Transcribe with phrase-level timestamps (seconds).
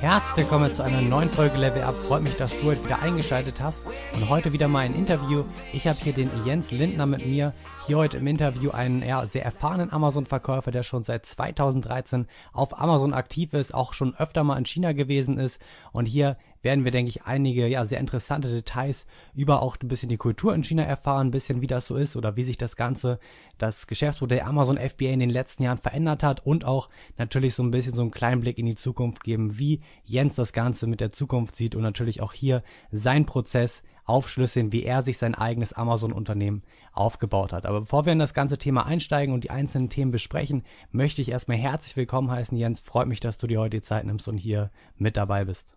[0.00, 1.94] Herzlich willkommen zu einer neuen Folge Level Up.
[2.08, 3.82] Freut mich, dass du heute wieder eingeschaltet hast
[4.14, 5.44] und heute wieder mal ein Interview.
[5.72, 7.52] Ich habe hier den Jens Lindner mit mir.
[7.86, 13.14] Hier heute im Interview einen ja, sehr erfahrenen Amazon-Verkäufer, der schon seit 2013 auf Amazon
[13.14, 15.60] aktiv ist, auch schon öfter mal in China gewesen ist.
[15.92, 16.36] Und hier
[16.66, 19.06] werden wir, denke ich, einige ja sehr interessante Details
[19.36, 22.16] über auch ein bisschen die Kultur in China erfahren, ein bisschen wie das so ist
[22.16, 23.20] oder wie sich das Ganze,
[23.56, 26.88] das Geschäftsmodell Amazon FBA in den letzten Jahren verändert hat und auch
[27.18, 30.52] natürlich so ein bisschen so einen kleinen Blick in die Zukunft geben, wie Jens das
[30.52, 35.18] Ganze mit der Zukunft sieht und natürlich auch hier sein Prozess aufschlüsseln, wie er sich
[35.18, 37.64] sein eigenes Amazon-Unternehmen aufgebaut hat.
[37.64, 41.30] Aber bevor wir in das ganze Thema einsteigen und die einzelnen Themen besprechen, möchte ich
[41.30, 42.58] erstmal herzlich willkommen heißen.
[42.58, 45.75] Jens, freut mich, dass du dir heute die Zeit nimmst und hier mit dabei bist.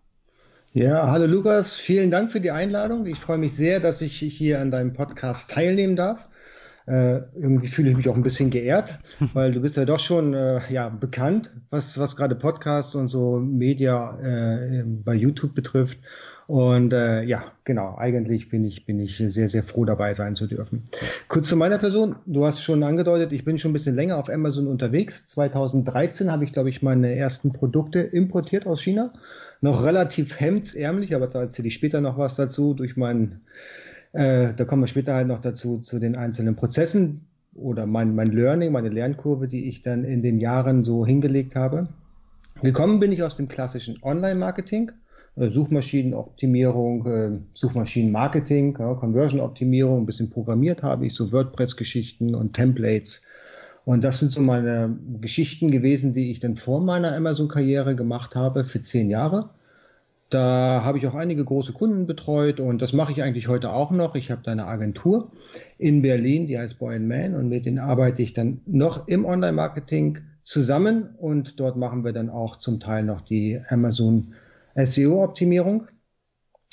[0.71, 3.07] Ja, hallo Lukas, vielen Dank für die Einladung.
[3.07, 6.27] Ich freue mich sehr, dass ich hier an deinem Podcast teilnehmen darf.
[6.85, 8.99] Äh, irgendwie fühle ich mich auch ein bisschen geehrt,
[9.33, 13.39] weil du bist ja doch schon äh, ja, bekannt, was, was gerade Podcasts und so
[13.39, 15.97] Media äh, bei YouTube betrifft.
[16.45, 20.45] Und äh, ja, genau, eigentlich bin ich, bin ich sehr, sehr froh dabei sein zu
[20.45, 20.83] dürfen.
[21.29, 22.17] Kurz zu meiner Person.
[22.27, 25.25] Du hast schon angedeutet, ich bin schon ein bisschen länger auf Amazon unterwegs.
[25.27, 29.13] 2013 habe ich, glaube ich, meine ersten Produkte importiert aus China
[29.61, 33.41] noch relativ hemdsärmlich, aber da erzähle ich später noch was dazu, durch meinen,
[34.13, 37.21] äh, da kommen wir später halt noch dazu, zu den einzelnen Prozessen
[37.55, 41.89] oder mein, mein Learning, meine Lernkurve, die ich dann in den Jahren so hingelegt habe.
[42.61, 44.91] Gekommen bin ich aus dem klassischen Online-Marketing,
[45.35, 53.23] äh, Suchmaschinenoptimierung, äh, Suchmaschinenmarketing, Conversion-Optimierung, ein bisschen programmiert habe ich, so WordPress-Geschichten und Templates
[53.89, 58.63] und das sind so meine Geschichten gewesen, die ich dann vor meiner Amazon-Karriere gemacht habe
[58.63, 59.49] für zehn Jahre.
[60.29, 63.89] Da habe ich auch einige große Kunden betreut und das mache ich eigentlich heute auch
[63.89, 64.13] noch.
[64.13, 65.31] Ich habe da eine Agentur
[65.79, 70.19] in Berlin, die heißt Boy Man und mit denen arbeite ich dann noch im Online-Marketing
[70.43, 74.35] zusammen und dort machen wir dann auch zum Teil noch die Amazon
[74.75, 75.87] SEO-Optimierung,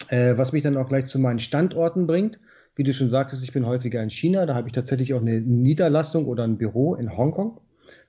[0.08, 2.38] äh, was mich dann auch gleich zu meinen Standorten bringt.
[2.76, 4.46] Wie du schon sagtest, ich bin häufiger in China.
[4.46, 7.58] Da habe ich tatsächlich auch eine Niederlassung oder ein Büro in Hongkong.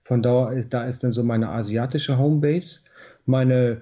[0.04, 2.82] Von da ist, da ist dann so meine asiatische Homebase.
[3.26, 3.82] Meine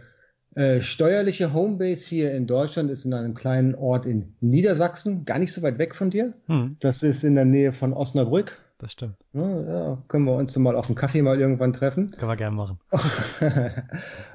[0.56, 5.54] äh, steuerliche Homebase hier in Deutschland ist in einem kleinen Ort in Niedersachsen, gar nicht
[5.54, 6.34] so weit weg von dir.
[6.48, 6.78] Hm.
[6.80, 9.16] Das ist in der Nähe von Osnabrück das stimmt.
[9.34, 12.08] Ja, ja, können wir uns mal auf einen Kaffee mal irgendwann treffen.
[12.12, 12.80] Können wir gerne machen.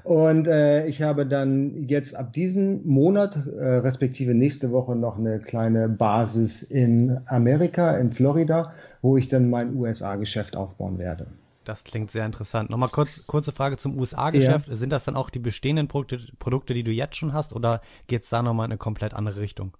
[0.02, 5.38] und äh, ich habe dann jetzt ab diesem Monat, äh, respektive nächste Woche, noch eine
[5.38, 8.72] kleine Basis in Amerika, in Florida,
[9.02, 11.28] wo ich dann mein USA-Geschäft aufbauen werde.
[11.62, 12.70] Das klingt sehr interessant.
[12.70, 14.68] Nochmal kurz, kurze Frage zum USA-Geschäft.
[14.68, 14.74] Ja.
[14.74, 18.24] Sind das dann auch die bestehenden Produkte, Produkte, die du jetzt schon hast, oder geht
[18.24, 19.76] es da nochmal in eine komplett andere Richtung?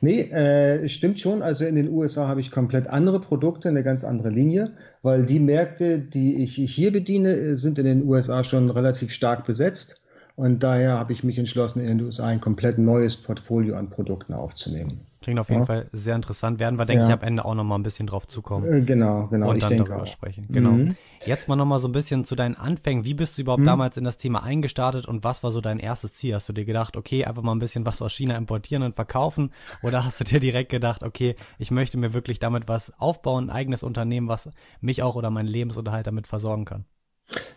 [0.00, 1.42] Nee, äh, stimmt schon.
[1.42, 4.72] Also in den USA habe ich komplett andere Produkte, eine ganz andere Linie,
[5.02, 10.02] weil die Märkte, die ich hier bediene, sind in den USA schon relativ stark besetzt.
[10.36, 14.34] Und daher habe ich mich entschlossen, in den USA ein komplett neues Portfolio an Produkten
[14.34, 15.00] aufzunehmen.
[15.26, 15.66] Klingt auf jeden ja.
[15.66, 16.60] Fall sehr interessant.
[16.60, 17.08] Werden wir, denke ja.
[17.08, 18.72] ich, am Ende auch noch mal ein bisschen drauf zukommen.
[18.72, 19.50] Äh, genau, genau.
[19.50, 20.06] Und dann darüber auch.
[20.06, 20.46] sprechen.
[20.48, 20.70] Genau.
[20.70, 20.94] Mhm.
[21.24, 23.04] Jetzt mal noch mal so ein bisschen zu deinen Anfängen.
[23.04, 23.66] Wie bist du überhaupt mhm.
[23.66, 26.36] damals in das Thema eingestartet und was war so dein erstes Ziel?
[26.36, 29.50] Hast du dir gedacht, okay, einfach mal ein bisschen was aus China importieren und verkaufen?
[29.82, 33.50] Oder hast du dir direkt gedacht, okay, ich möchte mir wirklich damit was aufbauen, ein
[33.50, 34.48] eigenes Unternehmen, was
[34.80, 36.84] mich auch oder meinen Lebensunterhalt damit versorgen kann?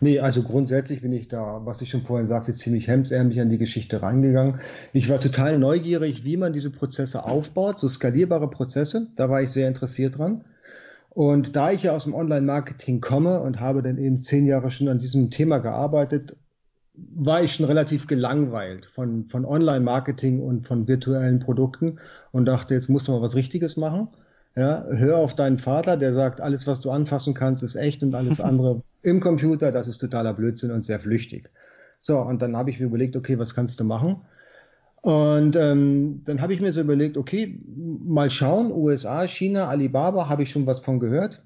[0.00, 3.58] Nee, also grundsätzlich bin ich da, was ich schon vorhin sagte, ziemlich hemsärmlich an die
[3.58, 4.60] Geschichte reingegangen.
[4.92, 9.08] Ich war total neugierig, wie man diese Prozesse aufbaut, so skalierbare Prozesse.
[9.14, 10.44] Da war ich sehr interessiert dran.
[11.10, 14.88] Und da ich ja aus dem Online-Marketing komme und habe dann eben zehn Jahre schon
[14.88, 16.36] an diesem Thema gearbeitet,
[16.94, 21.98] war ich schon relativ gelangweilt von, von Online-Marketing und von virtuellen Produkten
[22.32, 24.08] und dachte, jetzt muss man was Richtiges machen.
[24.56, 28.14] Ja, hör auf deinen Vater, der sagt, alles, was du anfassen kannst, ist echt und
[28.14, 31.50] alles andere im Computer, das ist totaler Blödsinn und sehr flüchtig.
[31.98, 34.22] So, und dann habe ich mir überlegt, okay, was kannst du machen?
[35.02, 40.42] Und ähm, dann habe ich mir so überlegt, okay, mal schauen, USA, China, Alibaba, habe
[40.42, 41.42] ich schon was von gehört.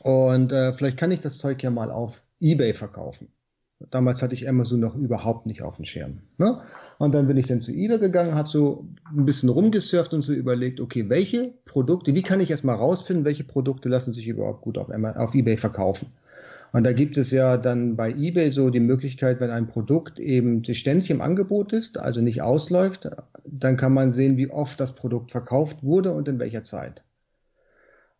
[0.00, 3.28] Und äh, vielleicht kann ich das Zeug ja mal auf eBay verkaufen.
[3.90, 6.20] Damals hatte ich Amazon noch überhaupt nicht auf dem Schirm.
[6.38, 6.62] Ne?
[6.98, 10.32] Und dann bin ich dann zu eBay gegangen, habe so ein bisschen rumgesurft und so
[10.32, 14.78] überlegt, okay, welche Produkte, wie kann ich erstmal rausfinden, welche Produkte lassen sich überhaupt gut
[14.78, 16.08] auf, auf eBay verkaufen?
[16.74, 20.64] Und da gibt es ja dann bei eBay so die Möglichkeit, wenn ein Produkt eben
[20.74, 23.08] ständig im Angebot ist, also nicht ausläuft,
[23.44, 27.04] dann kann man sehen, wie oft das Produkt verkauft wurde und in welcher Zeit.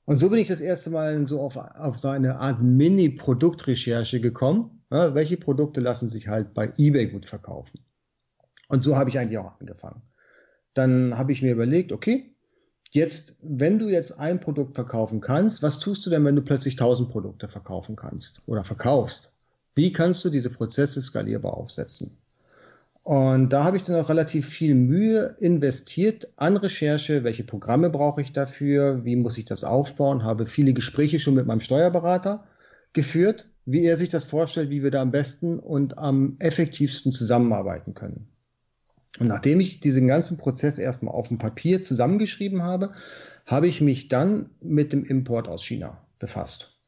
[0.04, 4.84] Und so bin ich das erste Mal so auf, auf so eine Art Mini-Produktrecherche gekommen.
[4.88, 7.80] Ja, welche Produkte lassen sich halt bei eBay gut verkaufen?
[8.68, 10.02] Und so habe ich eigentlich auch angefangen.
[10.74, 12.33] Dann habe ich mir überlegt, okay,
[12.94, 16.75] Jetzt, wenn du jetzt ein Produkt verkaufen kannst, was tust du denn, wenn du plötzlich
[16.75, 19.32] 1000 Produkte verkaufen kannst oder verkaufst?
[19.75, 22.17] Wie kannst du diese Prozesse skalierbar aufsetzen?
[23.02, 27.25] Und da habe ich dann auch relativ viel Mühe investiert an Recherche.
[27.25, 29.05] Welche Programme brauche ich dafür?
[29.05, 30.23] Wie muss ich das aufbauen?
[30.23, 32.44] Habe viele Gespräche schon mit meinem Steuerberater
[32.93, 37.94] geführt, wie er sich das vorstellt, wie wir da am besten und am effektivsten zusammenarbeiten
[37.94, 38.29] können.
[39.19, 42.93] Und nachdem ich diesen ganzen Prozess erstmal auf dem Papier zusammengeschrieben habe,
[43.46, 46.81] habe ich mich dann mit dem Import aus China befasst.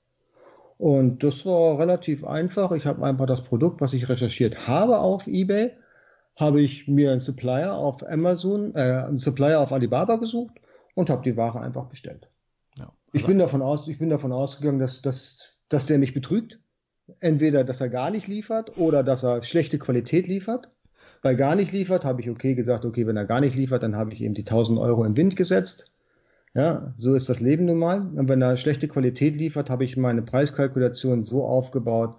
[0.78, 2.72] Und das war relativ einfach.
[2.72, 5.72] Ich habe einfach das Produkt, was ich recherchiert habe auf eBay,
[6.34, 10.54] habe ich mir einen Supplier auf Amazon, äh, einen Supplier auf Alibaba gesucht
[10.94, 12.28] und habe die Ware einfach bestellt.
[12.76, 16.12] Ja, also ich bin davon aus, ich bin davon ausgegangen, dass, dass, dass der mich
[16.12, 16.60] betrügt.
[17.20, 20.70] Entweder, dass er gar nicht liefert oder dass er schlechte Qualität liefert.
[21.26, 23.96] Bei gar nicht liefert habe ich okay gesagt, okay, wenn er gar nicht liefert, dann
[23.96, 25.90] habe ich eben die 1000 Euro im Wind gesetzt.
[26.54, 28.00] Ja, so ist das Leben nun mal.
[28.14, 32.14] Und wenn er schlechte Qualität liefert, habe ich meine Preiskalkulation so aufgebaut,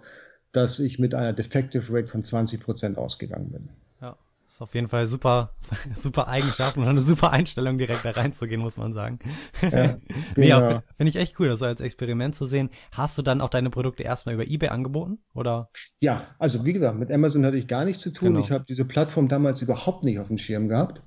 [0.52, 3.70] dass ich mit einer Defective Rate von 20 Prozent ausgegangen bin.
[4.48, 5.52] Das ist auf jeden Fall super,
[5.94, 9.18] super Eigenschaft und eine super Einstellung, direkt da reinzugehen, muss man sagen.
[9.60, 9.98] Ja,
[10.36, 10.82] nee, genau.
[10.96, 12.70] finde ich echt cool, das so als Experiment zu sehen.
[12.90, 15.68] Hast du dann auch deine Produkte erstmal über eBay angeboten, oder?
[15.98, 18.28] Ja, also wie gesagt, mit Amazon hatte ich gar nichts zu tun.
[18.28, 18.40] Genau.
[18.46, 21.02] Ich habe diese Plattform damals überhaupt nicht auf dem Schirm gehabt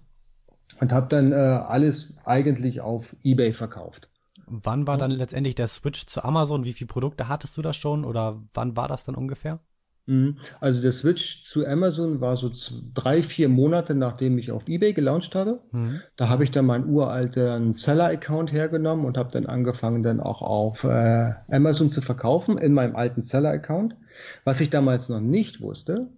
[0.79, 4.07] und habe dann äh, alles eigentlich auf eBay verkauft.
[4.45, 6.63] Wann war dann letztendlich der Switch zu Amazon?
[6.63, 9.61] Wie viele Produkte hattest du da schon oder wann war das dann ungefähr?
[10.06, 10.38] Mhm.
[10.59, 12.51] Also der Switch zu Amazon war so
[12.94, 15.59] drei, vier Monate, nachdem ich auf eBay gelauncht habe.
[15.71, 16.01] Mhm.
[16.15, 20.83] Da habe ich dann meinen uralten Seller-Account hergenommen und habe dann angefangen, dann auch auf
[20.83, 23.95] äh, Amazon zu verkaufen in meinem alten Seller-Account.
[24.44, 26.09] Was ich damals noch nicht wusste,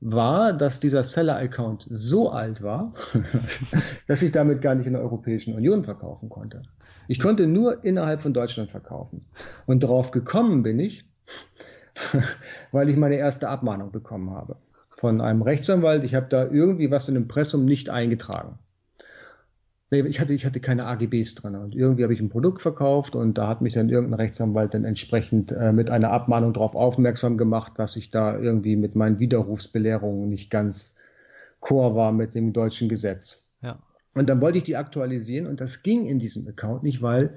[0.00, 2.94] war, dass dieser Seller-Account so alt war,
[4.08, 6.62] dass ich damit gar nicht in der Europäischen Union verkaufen konnte.
[7.08, 9.26] Ich konnte nur innerhalb von Deutschland verkaufen.
[9.66, 11.04] Und darauf gekommen bin ich,
[12.72, 14.56] weil ich meine erste Abmahnung bekommen habe
[14.90, 16.04] von einem Rechtsanwalt.
[16.04, 18.58] Ich habe da irgendwie was in Impressum nicht eingetragen.
[19.90, 23.36] Ich hatte, ich hatte keine AGBs drin und irgendwie habe ich ein Produkt verkauft und
[23.36, 27.74] da hat mich dann irgendein Rechtsanwalt dann entsprechend äh, mit einer Abmahnung darauf aufmerksam gemacht,
[27.76, 30.96] dass ich da irgendwie mit meinen Widerrufsbelehrungen nicht ganz
[31.60, 33.50] chor war mit dem deutschen Gesetz.
[33.60, 33.80] Ja.
[34.14, 37.34] Und dann wollte ich die aktualisieren und das ging in diesem Account nicht, weil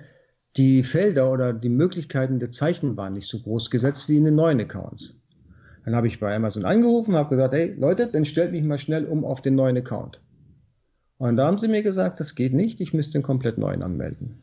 [0.57, 4.35] die Felder oder die Möglichkeiten der Zeichen waren nicht so groß gesetzt wie in den
[4.35, 5.15] neuen Accounts.
[5.83, 8.79] Dann habe ich bei Amazon angerufen und habe gesagt, hey Leute, dann stellt mich mal
[8.79, 10.21] schnell um auf den neuen Account.
[11.17, 14.41] Und da haben sie mir gesagt, das geht nicht, ich müsste den komplett neuen anmelden.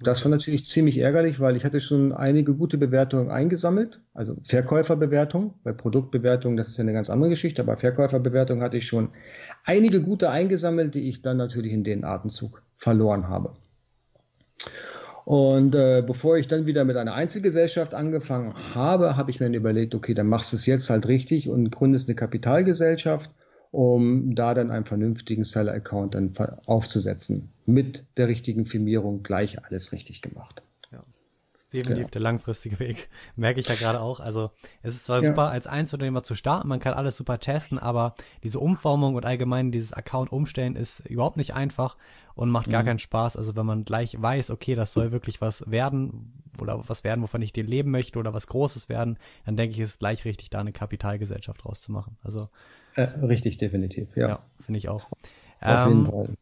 [0.00, 5.54] Das war natürlich ziemlich ärgerlich, weil ich hatte schon einige gute Bewertungen eingesammelt, also Verkäuferbewertungen.
[5.64, 9.10] Bei Produktbewertungen, das ist ja eine ganz andere Geschichte, aber Verkäuferbewertungen hatte ich schon
[9.64, 13.54] einige gute eingesammelt, die ich dann natürlich in den Atemzug verloren habe.
[15.28, 19.94] Und äh, bevor ich dann wieder mit einer Einzelgesellschaft angefangen habe, habe ich mir überlegt,
[19.94, 23.30] okay, dann machst du es jetzt halt richtig und gründest eine Kapitalgesellschaft,
[23.70, 26.32] um da dann einen vernünftigen Seller-Account dann
[26.64, 27.52] aufzusetzen.
[27.66, 30.62] Mit der richtigen Firmierung gleich alles richtig gemacht
[31.72, 32.10] definitiv genau.
[32.10, 33.08] der langfristige Weg.
[33.36, 34.20] Merke ich ja gerade auch.
[34.20, 34.50] Also
[34.82, 35.28] es ist zwar ja.
[35.28, 39.72] super, als Einzelunternehmer zu starten, man kann alles super testen, aber diese Umformung und allgemein
[39.72, 41.96] dieses Account umstellen ist überhaupt nicht einfach
[42.38, 42.86] und macht gar mhm.
[42.86, 43.36] keinen Spaß.
[43.36, 47.42] Also wenn man gleich weiß, okay, das soll wirklich was werden oder was werden, wovon
[47.42, 50.48] ich den leben möchte oder was Großes werden, dann denke ich, ist es gleich richtig,
[50.48, 52.16] da eine Kapitalgesellschaft rauszumachen.
[52.22, 52.48] Also
[52.94, 54.28] äh, richtig, definitiv, ja.
[54.28, 55.02] ja finde ich auch.
[55.60, 56.36] Auf jeden ähm, Fall.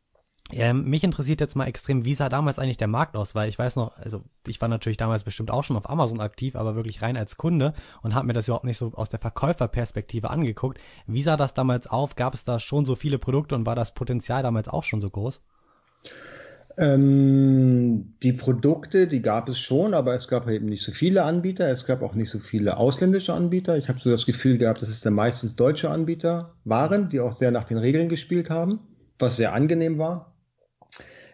[0.53, 3.35] Ähm, mich interessiert jetzt mal extrem, wie sah damals eigentlich der Markt aus?
[3.35, 6.57] Weil ich weiß noch, also ich war natürlich damals bestimmt auch schon auf Amazon aktiv,
[6.57, 7.73] aber wirklich rein als Kunde
[8.03, 10.79] und habe mir das überhaupt nicht so aus der Verkäuferperspektive angeguckt.
[11.07, 12.17] Wie sah das damals auf?
[12.17, 15.09] Gab es da schon so viele Produkte und war das Potenzial damals auch schon so
[15.09, 15.41] groß?
[16.79, 21.71] Ähm, die Produkte, die gab es schon, aber es gab eben nicht so viele Anbieter.
[21.71, 23.79] Es gab auch nicht so viele ausländische Anbieter.
[23.79, 27.33] Ich habe so das Gefühl gehabt, dass es dann meistens deutsche Anbieter waren, die auch
[27.33, 28.81] sehr nach den Regeln gespielt haben,
[29.19, 30.35] was sehr angenehm war.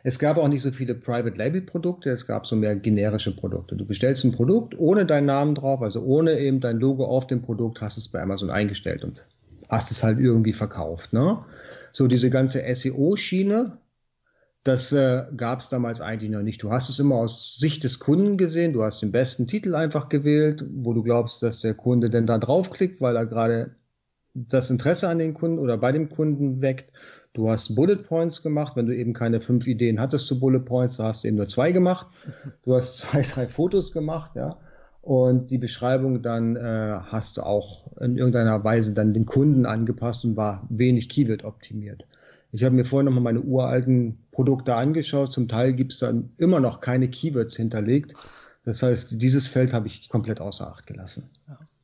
[0.05, 3.77] Es gab auch nicht so viele Private Label Produkte, es gab so mehr generische Produkte.
[3.77, 7.43] Du bestellst ein Produkt ohne deinen Namen drauf, also ohne eben dein Logo auf dem
[7.43, 9.23] Produkt, hast es bei Amazon eingestellt und
[9.69, 11.13] hast es halt irgendwie verkauft.
[11.13, 11.39] Ne?
[11.93, 13.79] So diese ganze SEO-Schiene,
[14.65, 16.63] das äh, gab es damals eigentlich noch nicht.
[16.63, 18.73] Du hast es immer aus Sicht des Kunden gesehen.
[18.73, 22.39] Du hast den besten Titel einfach gewählt, wo du glaubst, dass der Kunde denn da
[22.39, 23.75] draufklickt, weil er gerade
[24.35, 26.93] das Interesse an den Kunden oder bei dem Kunden weckt.
[27.33, 30.99] Du hast Bullet Points gemacht, wenn du eben keine fünf Ideen hattest zu Bullet Points,
[30.99, 32.07] da hast du eben nur zwei gemacht.
[32.63, 34.59] Du hast zwei, drei Fotos gemacht, ja.
[35.01, 40.25] Und die Beschreibung dann äh, hast du auch in irgendeiner Weise dann den Kunden angepasst
[40.25, 42.07] und war wenig Keyword optimiert.
[42.53, 45.33] Ich habe mir vorhin nochmal meine uralten Produkte angeschaut.
[45.33, 48.15] Zum Teil gibt es dann immer noch keine Keywords hinterlegt.
[48.65, 51.31] Das heißt, dieses Feld habe ich komplett außer Acht gelassen.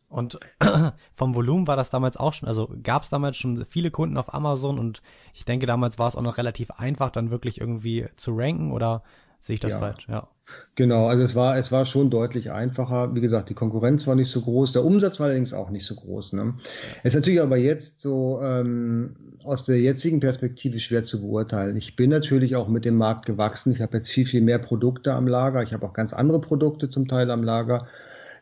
[0.08, 0.38] Und
[1.12, 4.32] vom Volumen war das damals auch schon, also gab es damals schon viele Kunden auf
[4.32, 5.02] Amazon und
[5.34, 9.02] ich denke, damals war es auch noch relativ einfach, dann wirklich irgendwie zu ranken oder
[9.40, 9.78] sehe ich das Ja.
[9.78, 10.06] falsch?
[10.08, 10.28] Ja.
[10.76, 13.14] Genau, also es war, es war schon deutlich einfacher.
[13.14, 15.94] Wie gesagt, die Konkurrenz war nicht so groß, der Umsatz war allerdings auch nicht so
[15.94, 16.32] groß.
[16.32, 16.54] Ne?
[17.02, 19.14] Es ist natürlich aber jetzt so ähm,
[19.44, 21.76] aus der jetzigen Perspektive schwer zu beurteilen.
[21.76, 23.72] Ich bin natürlich auch mit dem Markt gewachsen.
[23.72, 25.62] Ich habe jetzt viel, viel mehr Produkte am Lager.
[25.62, 27.86] Ich habe auch ganz andere Produkte zum Teil am Lager.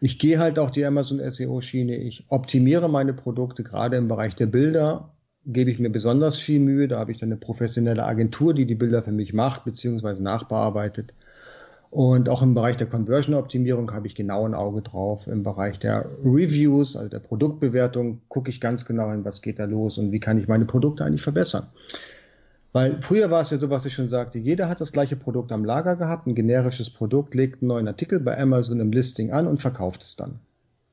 [0.00, 1.96] Ich gehe halt auch die Amazon SEO-Schiene.
[1.96, 5.10] Ich optimiere meine Produkte, gerade im Bereich der Bilder
[5.46, 6.88] gebe ich mir besonders viel Mühe.
[6.88, 11.14] Da habe ich dann eine professionelle Agentur, die die Bilder für mich macht, beziehungsweise nachbearbeitet.
[11.90, 15.26] Und auch im Bereich der Conversion-Optimierung habe ich genau ein Auge drauf.
[15.28, 19.64] Im Bereich der Reviews, also der Produktbewertung, gucke ich ganz genau hin, was geht da
[19.64, 21.68] los und wie kann ich meine Produkte eigentlich verbessern.
[22.72, 25.52] Weil früher war es ja so, was ich schon sagte, jeder hat das gleiche Produkt
[25.52, 29.46] am Lager gehabt, ein generisches Produkt, legt einen neuen Artikel bei Amazon im Listing an
[29.46, 30.40] und verkauft es dann.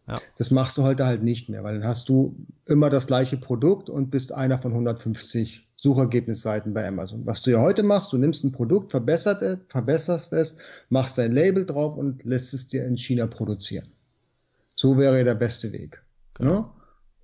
[0.08, 0.20] Ja.
[0.38, 3.90] Das machst du heute halt nicht mehr, weil dann hast du immer das gleiche Produkt
[3.90, 7.26] und bist einer von 150 Suchergebnisseiten bei Amazon.
[7.26, 10.58] Was du ja heute machst, du nimmst ein Produkt, verbessert es, verbesserst es,
[10.90, 13.88] machst dein Label drauf und lässt es dir in China produzieren.
[14.76, 16.02] So wäre ja der beste Weg.
[16.34, 16.54] Genau.
[16.54, 16.66] Ne?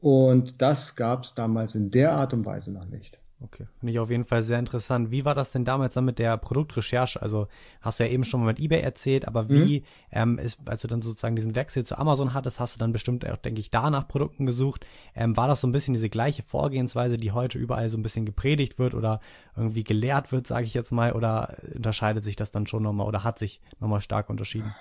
[0.01, 3.18] Und das gab es damals in der Art und Weise noch nicht.
[3.41, 5.11] Okay, finde ich auf jeden Fall sehr interessant.
[5.11, 7.21] Wie war das denn damals dann mit der Produktrecherche?
[7.21, 7.47] Also
[7.79, 10.89] hast du ja eben schon mal mit eBay erzählt, aber wie ähm, ist, als du
[10.89, 13.89] dann sozusagen diesen Wechsel zu Amazon hattest, hast du dann bestimmt auch, denke ich, da
[13.89, 14.85] nach Produkten gesucht.
[15.15, 18.25] Ähm, war das so ein bisschen diese gleiche Vorgehensweise, die heute überall so ein bisschen
[18.25, 19.21] gepredigt wird oder
[19.55, 23.23] irgendwie gelehrt wird, sage ich jetzt mal, oder unterscheidet sich das dann schon nochmal oder
[23.23, 24.75] hat sich nochmal stark unterschieden?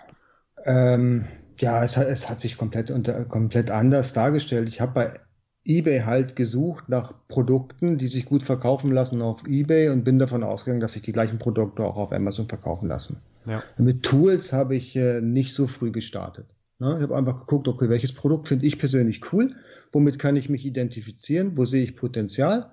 [0.65, 1.27] Ähm,
[1.61, 4.69] ja, es hat, es hat sich komplett, unter, komplett anders dargestellt.
[4.69, 5.21] Ich habe bei
[5.65, 10.43] eBay halt gesucht nach Produkten, die sich gut verkaufen lassen auf eBay und bin davon
[10.43, 13.19] ausgegangen, dass sich die gleichen Produkte auch auf Amazon verkaufen lassen.
[13.47, 13.63] Ja.
[13.77, 16.47] Mit Tools habe ich äh, nicht so früh gestartet.
[16.79, 16.97] Ne?
[16.97, 19.55] Ich habe einfach geguckt, okay, welches Produkt finde ich persönlich cool,
[19.93, 22.71] womit kann ich mich identifizieren, wo sehe ich Potenzial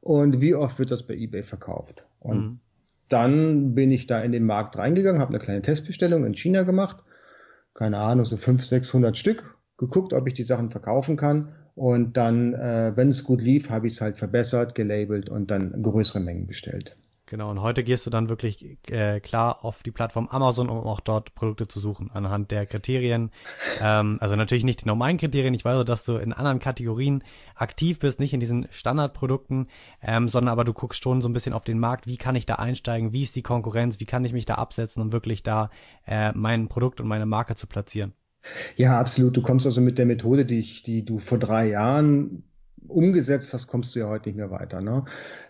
[0.00, 2.04] und wie oft wird das bei eBay verkauft.
[2.20, 2.60] Und Mhm.
[3.08, 6.98] dann bin ich da in den Markt reingegangen, habe eine kleine Testbestellung in China gemacht,
[7.74, 11.54] keine Ahnung, so 500, 600 Stück, geguckt, ob ich die Sachen verkaufen kann.
[11.80, 15.82] Und dann, äh, wenn es gut lief, habe ich es halt verbessert, gelabelt und dann
[15.82, 16.94] größere Mengen bestellt.
[17.24, 21.00] Genau, und heute gehst du dann wirklich äh, klar auf die Plattform Amazon, um auch
[21.00, 23.30] dort Produkte zu suchen, anhand der Kriterien.
[23.82, 25.54] Ähm, also natürlich nicht die normalen Kriterien.
[25.54, 29.68] Ich weiß auch, dass du in anderen Kategorien aktiv bist, nicht in diesen Standardprodukten,
[30.02, 32.44] ähm, sondern aber du guckst schon so ein bisschen auf den Markt, wie kann ich
[32.44, 35.70] da einsteigen, wie ist die Konkurrenz, wie kann ich mich da absetzen, um wirklich da
[36.06, 38.12] äh, mein Produkt und meine Marke zu platzieren.
[38.76, 39.36] Ja, absolut.
[39.36, 42.42] Du kommst also mit der Methode, die, ich, die du vor drei Jahren
[42.88, 44.80] umgesetzt hast, kommst du ja heute nicht mehr weiter.
[44.80, 45.04] Ne?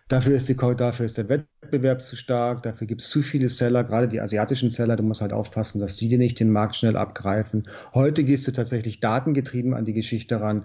[0.09, 3.85] Dafür ist, die, dafür ist der Wettbewerb zu stark, dafür gibt es zu viele Seller,
[3.85, 4.97] gerade die asiatischen Seller.
[4.97, 7.69] Du musst halt aufpassen, dass die dir nicht den Markt schnell abgreifen.
[7.95, 10.65] Heute gehst du tatsächlich datengetrieben an die Geschichte ran.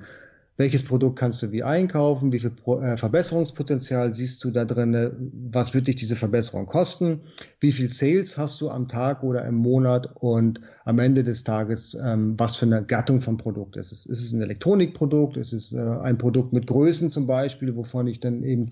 [0.58, 2.32] Welches Produkt kannst du wie einkaufen?
[2.32, 5.32] Wie viel Pro äh, Verbesserungspotenzial siehst du da drin?
[5.52, 7.22] Was wird dich diese Verbesserung kosten?
[7.60, 10.16] Wie viel Sales hast du am Tag oder im Monat?
[10.16, 14.06] Und am Ende des Tages, ähm, was für eine Gattung von Produkt ist es?
[14.06, 15.36] Ist es ein Elektronikprodukt?
[15.36, 18.72] Ist es äh, ein Produkt mit Größen zum Beispiel, wovon ich dann eben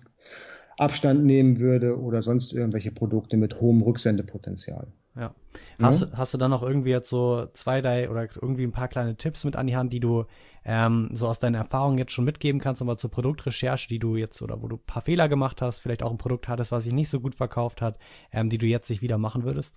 [0.77, 4.87] Abstand nehmen würde oder sonst irgendwelche Produkte mit hohem Rücksendepotenzial?
[5.15, 5.35] Ja.
[5.79, 6.07] Hast, ja.
[6.13, 9.43] hast du dann noch irgendwie jetzt so zwei, drei oder irgendwie ein paar kleine Tipps
[9.43, 10.25] mit an die Hand, die du
[10.65, 14.41] ähm, so aus deiner Erfahrung jetzt schon mitgeben kannst, aber zur Produktrecherche, die du jetzt
[14.41, 16.93] oder wo du ein paar Fehler gemacht hast, vielleicht auch ein Produkt hattest, was sich
[16.93, 17.99] nicht so gut verkauft hat,
[18.31, 19.75] ähm, die du jetzt nicht wieder machen würdest?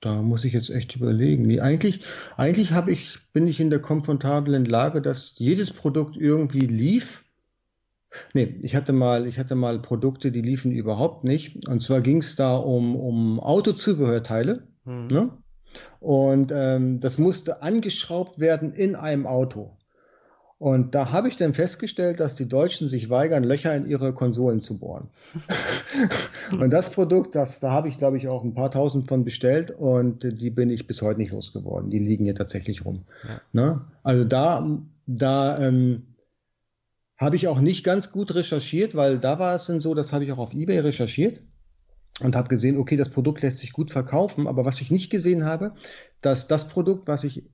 [0.00, 1.46] Da muss ich jetzt echt überlegen.
[1.46, 2.02] Nee, eigentlich,
[2.36, 7.22] eigentlich ich, bin ich in der komfortablen Lage, dass jedes Produkt irgendwie lief.
[8.34, 11.68] Nee, ich hatte mal, ich hatte mal Produkte, die liefen überhaupt nicht.
[11.68, 14.62] Und zwar ging es da um, um Autozubehörteile.
[14.84, 15.06] Mhm.
[15.06, 15.30] Ne?
[16.00, 19.76] Und ähm, das musste angeschraubt werden in einem Auto.
[20.58, 24.60] Und da habe ich dann festgestellt, dass die Deutschen sich weigern, Löcher in ihre Konsolen
[24.60, 25.08] zu bohren.
[26.52, 29.70] und das Produkt, das, da habe ich, glaube ich, auch ein paar tausend von bestellt
[29.70, 31.88] und die bin ich bis heute nicht losgeworden.
[31.88, 33.04] Die liegen hier tatsächlich rum.
[33.26, 33.40] Ja.
[33.52, 33.80] Ne?
[34.02, 34.68] Also da,
[35.06, 36.02] da ähm,
[37.20, 40.24] habe ich auch nicht ganz gut recherchiert, weil da war es dann so, das habe
[40.24, 41.42] ich auch auf eBay recherchiert
[42.20, 45.44] und habe gesehen, okay, das Produkt lässt sich gut verkaufen, aber was ich nicht gesehen
[45.44, 45.74] habe,
[46.22, 47.44] dass das Produkt, was ich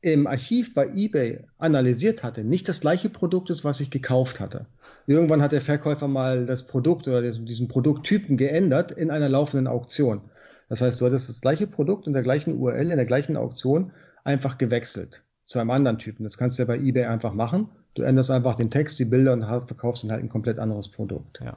[0.00, 4.64] im Archiv bei eBay analysiert hatte, nicht das gleiche Produkt ist, was ich gekauft hatte.
[5.06, 10.22] Irgendwann hat der Verkäufer mal das Produkt oder diesen Produkttypen geändert in einer laufenden Auktion.
[10.70, 13.92] Das heißt, du hattest das gleiche Produkt in der gleichen URL, in der gleichen Auktion
[14.24, 16.24] einfach gewechselt zu einem anderen Typen.
[16.24, 17.68] Das kannst du ja bei eBay einfach machen.
[17.94, 21.40] Du änderst einfach den Text, die Bilder und verkaufst dann halt ein komplett anderes Produkt.
[21.44, 21.56] Ja.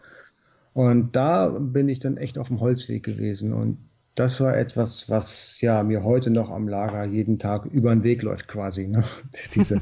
[0.73, 3.53] Und da bin ich dann echt auf dem Holzweg gewesen.
[3.53, 3.77] Und
[4.15, 8.21] das war etwas, was ja mir heute noch am Lager jeden Tag über den Weg
[8.23, 8.87] läuft, quasi.
[8.87, 9.03] Ne?
[9.55, 9.81] diese,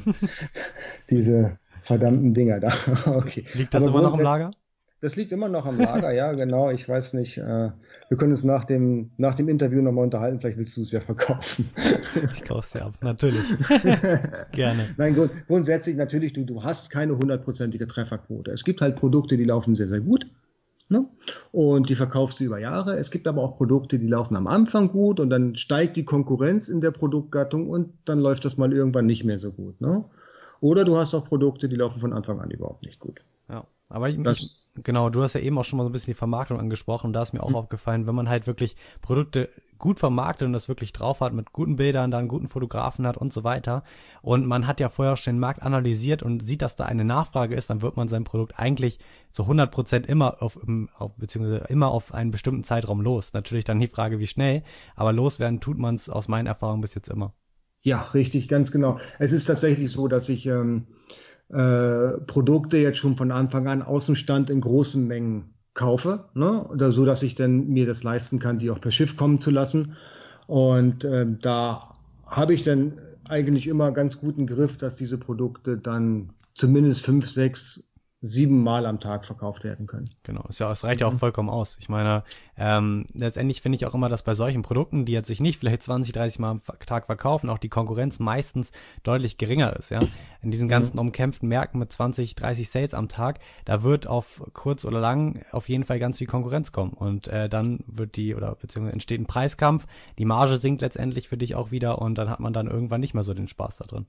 [1.09, 2.73] diese verdammten Dinger da.
[3.05, 3.45] okay.
[3.53, 4.51] Liegt das Aber immer noch im Lager?
[5.01, 6.69] Das liegt immer noch am Lager, ja, genau.
[6.69, 7.39] Ich weiß nicht.
[7.39, 7.71] Äh,
[8.09, 10.39] wir können uns nach dem, nach dem Interview nochmal unterhalten.
[10.39, 11.69] Vielleicht willst du es ja verkaufen.
[12.33, 13.41] Ich kaufe es dir ab, natürlich.
[14.51, 14.89] Gerne.
[14.97, 18.51] Nein, grund, grundsätzlich natürlich, du, du hast keine hundertprozentige Trefferquote.
[18.51, 20.27] Es gibt halt Produkte, die laufen sehr, sehr gut.
[20.89, 21.07] Ne?
[21.51, 22.97] Und die verkaufst du über Jahre.
[22.97, 26.67] Es gibt aber auch Produkte, die laufen am Anfang gut und dann steigt die Konkurrenz
[26.67, 29.79] in der Produktgattung und dann läuft das mal irgendwann nicht mehr so gut.
[29.79, 30.03] Ne?
[30.59, 33.21] Oder du hast auch Produkte, die laufen von Anfang an überhaupt nicht gut.
[33.49, 33.65] Ja.
[33.91, 36.17] Aber ich, ich, genau, du hast ja eben auch schon mal so ein bisschen die
[36.17, 37.55] Vermarktung angesprochen und da ist mir auch mhm.
[37.55, 41.75] aufgefallen, wenn man halt wirklich Produkte gut vermarktet und das wirklich drauf hat, mit guten
[41.75, 43.83] Bildern, dann guten Fotografen hat und so weiter
[44.21, 47.55] und man hat ja vorher schon den Markt analysiert und sieht, dass da eine Nachfrage
[47.55, 48.99] ist, dann wird man sein Produkt eigentlich
[49.33, 50.57] zu 100 Prozent immer auf,
[50.97, 53.33] auf, beziehungsweise immer auf einen bestimmten Zeitraum los.
[53.33, 54.63] Natürlich dann die Frage, wie schnell,
[54.95, 57.33] aber loswerden tut man es aus meinen Erfahrungen bis jetzt immer.
[57.83, 58.99] Ja, richtig, ganz genau.
[59.17, 60.85] Es ist tatsächlich so, dass ich ähm,
[61.53, 66.65] äh, Produkte jetzt schon von Anfang an aus dem Stand in großen Mengen kaufe, ne?
[66.67, 69.51] oder so, dass ich dann mir das leisten kann, die auch per Schiff kommen zu
[69.51, 69.95] lassen.
[70.47, 71.93] Und äh, da
[72.25, 72.93] habe ich dann
[73.25, 77.90] eigentlich immer ganz guten Griff, dass diese Produkte dann zumindest fünf, sechs
[78.23, 80.07] siebenmal am Tag verkauft werden können.
[80.21, 81.19] Genau, es reicht ja auch mhm.
[81.19, 81.75] vollkommen aus.
[81.79, 82.23] Ich meine,
[82.55, 85.81] ähm, letztendlich finde ich auch immer, dass bei solchen Produkten, die jetzt sich nicht vielleicht
[85.81, 90.01] 20, 30 Mal am Tag verkaufen, auch die Konkurrenz meistens deutlich geringer ist, ja.
[90.43, 90.69] In diesen mhm.
[90.69, 91.07] ganzen mhm.
[91.07, 95.67] umkämpften Märkten mit 20, 30 Sales am Tag, da wird auf kurz oder lang auf
[95.67, 96.93] jeden Fall ganz viel Konkurrenz kommen.
[96.93, 99.87] Und äh, dann wird die, oder beziehungsweise entsteht ein Preiskampf,
[100.19, 103.15] die Marge sinkt letztendlich für dich auch wieder und dann hat man dann irgendwann nicht
[103.15, 104.05] mehr so den Spaß da drin.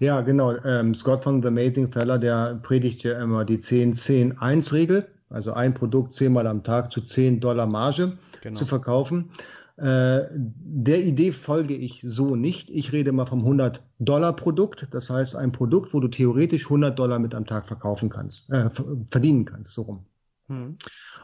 [0.00, 0.56] Ja, genau.
[0.64, 6.14] Ähm, Scott von The Amazing Seller, der predigt ja immer die 10-10-1-Regel, also ein Produkt
[6.14, 8.58] zehnmal am Tag zu 10 Dollar Marge genau.
[8.58, 9.30] zu verkaufen.
[9.76, 12.70] Äh, der Idee folge ich so nicht.
[12.70, 14.88] Ich rede mal vom 100 Dollar Produkt.
[14.90, 18.70] Das heißt, ein Produkt, wo du theoretisch 100 Dollar mit am Tag verkaufen kannst, äh,
[19.10, 20.06] verdienen kannst, so rum.
[20.48, 20.76] Hm.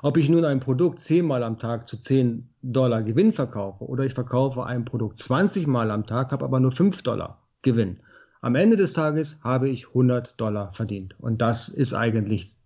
[0.02, 4.12] Ob ich nun ein Produkt zehnmal am Tag zu 10 Dollar Gewinn verkaufe oder ich
[4.12, 8.00] verkaufe ein Produkt 20 Mal am Tag, habe aber nur 5 Dollar Gewinn.
[8.46, 11.16] Am Ende des Tages habe ich 100 Dollar verdient.
[11.18, 12.56] Und das ist eigentlich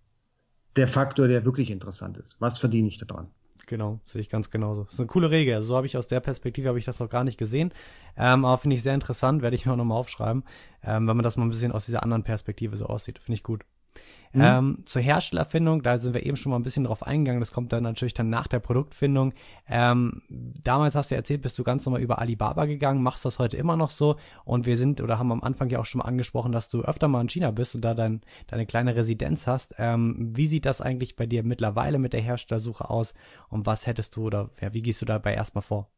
[0.76, 2.36] der Faktor, der wirklich interessant ist.
[2.38, 3.28] Was verdiene ich daran?
[3.66, 4.84] Genau, sehe ich ganz genauso.
[4.84, 5.54] Das ist eine coole Regel.
[5.54, 7.72] Also so habe ich aus der Perspektive habe ich das noch gar nicht gesehen.
[8.14, 10.44] Ähm, aber finde ich sehr interessant, werde ich mir auch nochmal aufschreiben,
[10.82, 13.18] ähm, wenn man das mal ein bisschen aus dieser anderen Perspektive so aussieht.
[13.18, 13.64] Finde ich gut.
[14.32, 14.42] Mhm.
[14.44, 17.40] Ähm, zur Herstellerfindung, da sind wir eben schon mal ein bisschen drauf eingegangen.
[17.40, 19.34] Das kommt dann natürlich dann nach der Produktfindung.
[19.68, 23.56] Ähm, damals hast du erzählt, bist du ganz normal über Alibaba gegangen, machst das heute
[23.56, 24.16] immer noch so.
[24.44, 27.08] Und wir sind oder haben am Anfang ja auch schon mal angesprochen, dass du öfter
[27.08, 29.74] mal in China bist und da dein, deine kleine Residenz hast.
[29.78, 33.14] Ähm, wie sieht das eigentlich bei dir mittlerweile mit der Herstellersuche aus?
[33.48, 35.90] Und was hättest du oder ja, wie gehst du dabei erstmal vor?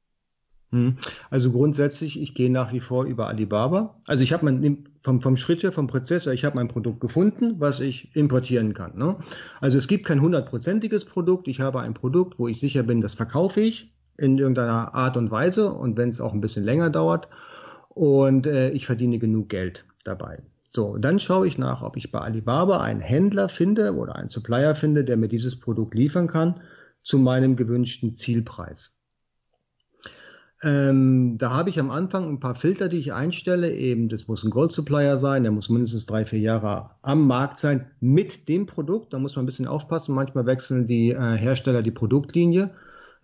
[0.72, 0.96] Hm.
[1.30, 4.00] Also grundsätzlich, ich gehe nach wie vor über Alibaba.
[4.06, 7.56] Also ich habe mein vom, vom Schritt her, vom Prozessor, ich habe mein Produkt gefunden,
[7.58, 8.96] was ich importieren kann.
[8.96, 9.16] Ne?
[9.60, 11.48] Also es gibt kein hundertprozentiges Produkt.
[11.48, 15.30] Ich habe ein Produkt, wo ich sicher bin, das verkaufe ich in irgendeiner Art und
[15.30, 17.28] Weise und wenn es auch ein bisschen länger dauert
[17.88, 20.42] und äh, ich verdiene genug Geld dabei.
[20.64, 24.74] So, dann schaue ich nach, ob ich bei Alibaba einen Händler finde oder einen Supplier
[24.74, 26.60] finde, der mir dieses Produkt liefern kann
[27.02, 29.01] zu meinem gewünschten Zielpreis.
[30.64, 33.74] Ähm, da habe ich am Anfang ein paar Filter, die ich einstelle.
[33.74, 37.90] Eben, das muss ein Gold-Supplier sein, der muss mindestens drei, vier Jahre am Markt sein
[38.00, 39.12] mit dem Produkt.
[39.12, 40.14] Da muss man ein bisschen aufpassen.
[40.14, 42.70] Manchmal wechseln die äh, Hersteller die Produktlinie.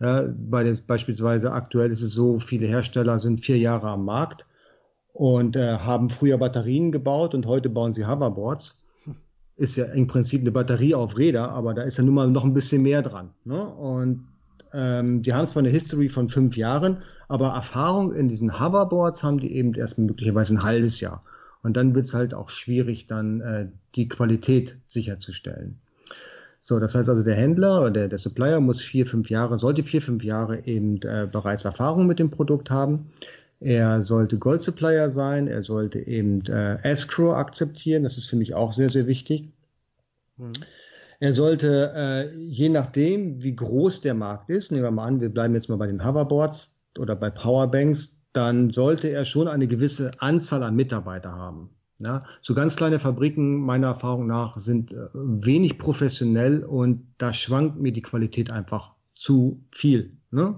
[0.00, 4.46] Ja, bei den, beispielsweise aktuell ist es so, viele Hersteller sind vier Jahre am Markt
[5.12, 8.84] und äh, haben früher Batterien gebaut und heute bauen sie Hoverboards.
[9.56, 12.44] Ist ja im Prinzip eine Batterie auf Räder, aber da ist ja nun mal noch
[12.44, 13.30] ein bisschen mehr dran.
[13.44, 13.60] Ne?
[13.60, 14.28] Und
[14.72, 19.38] ähm, die haben zwar eine History von fünf Jahren, aber Erfahrung in diesen Hoverboards haben
[19.38, 21.22] die eben erst möglicherweise ein halbes Jahr.
[21.62, 25.78] Und dann wird es halt auch schwierig, dann äh, die Qualität sicherzustellen.
[26.60, 29.84] So, das heißt also, der Händler oder der, der Supplier muss vier, fünf Jahre, sollte
[29.84, 33.10] vier, fünf Jahre eben äh, bereits Erfahrung mit dem Produkt haben.
[33.60, 38.54] Er sollte Gold Supplier sein, er sollte eben äh, Escrow akzeptieren, das ist für mich
[38.54, 39.50] auch sehr, sehr wichtig.
[40.36, 40.52] Mhm.
[41.20, 45.30] Er sollte, äh, je nachdem, wie groß der Markt ist, nehmen wir mal an, wir
[45.30, 50.12] bleiben jetzt mal bei den Hoverboards, oder bei Powerbanks, dann sollte er schon eine gewisse
[50.20, 51.70] Anzahl an Mitarbeiter haben.
[52.00, 57.80] Ja, so ganz kleine Fabriken, meiner Erfahrung nach, sind äh, wenig professionell und da schwankt
[57.80, 60.16] mir die Qualität einfach zu viel.
[60.30, 60.54] Ne?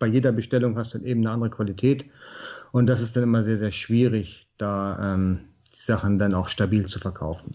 [0.00, 2.06] Bei jeder Bestellung hast du dann eben eine andere Qualität
[2.72, 5.40] und das ist dann immer sehr, sehr schwierig, da ähm,
[5.76, 7.52] die Sachen dann auch stabil zu verkaufen.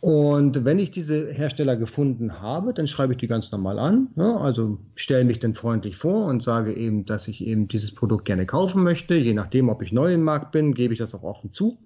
[0.00, 4.08] Und wenn ich diese Hersteller gefunden habe, dann schreibe ich die ganz normal an.
[4.16, 8.24] Ja, also stelle mich dann freundlich vor und sage eben, dass ich eben dieses Produkt
[8.24, 9.14] gerne kaufen möchte.
[9.14, 11.76] Je nachdem, ob ich neu im Markt bin, gebe ich das auch offen zu.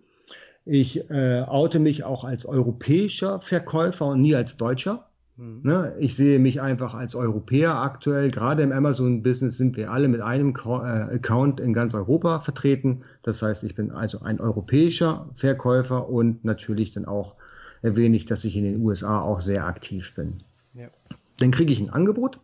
[0.64, 5.08] Ich äh, oute mich auch als europäischer Verkäufer und nie als Deutscher.
[5.36, 5.60] Mhm.
[5.64, 8.30] Ne, ich sehe mich einfach als Europäer aktuell.
[8.30, 13.02] Gerade im Amazon-Business sind wir alle mit einem äh, Account in ganz Europa vertreten.
[13.24, 17.34] Das heißt, ich bin also ein europäischer Verkäufer und natürlich dann auch
[17.84, 20.38] erwähne ich, dass ich in den USA auch sehr aktiv bin.
[20.72, 20.88] Ja.
[21.38, 22.40] Dann kriege ich ein Angebot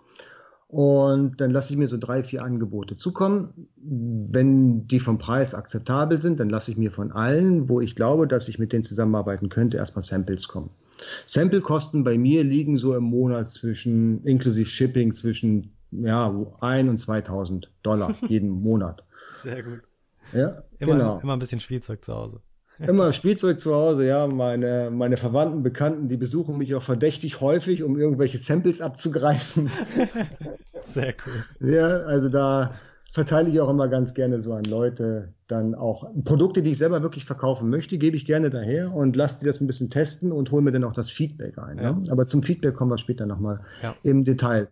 [0.69, 3.69] und dann lasse ich mir so drei, vier Angebote zukommen.
[3.77, 8.29] Wenn die vom Preis akzeptabel sind, dann lasse ich mir von allen, wo ich glaube,
[8.29, 10.71] dass ich mit denen zusammenarbeiten könnte, erstmal Samples kommen.
[11.27, 17.73] Sample-Kosten bei mir liegen so im Monat zwischen, inklusive Shipping, zwischen ja, 1 und 2000
[17.83, 19.03] Dollar jeden Monat.
[19.33, 19.81] Sehr gut.
[20.35, 21.21] Ja, immer, genau.
[21.21, 22.43] immer ein bisschen Spielzeug zu Hause.
[22.87, 24.27] Immer Spielzeug zu Hause, ja.
[24.27, 29.71] Meine, meine Verwandten, Bekannten, die besuchen mich auch verdächtig häufig, um irgendwelche Samples abzugreifen.
[30.83, 31.69] Sehr cool.
[31.69, 32.73] Ja, also da
[33.13, 37.03] verteile ich auch immer ganz gerne so an Leute dann auch Produkte, die ich selber
[37.03, 40.51] wirklich verkaufen möchte, gebe ich gerne daher und lasse die das ein bisschen testen und
[40.51, 41.79] hole mir dann auch das Feedback ein.
[41.79, 41.83] Ja.
[41.83, 41.99] Ja?
[42.11, 43.95] Aber zum Feedback kommen wir später nochmal ja.
[44.05, 44.69] im Detail.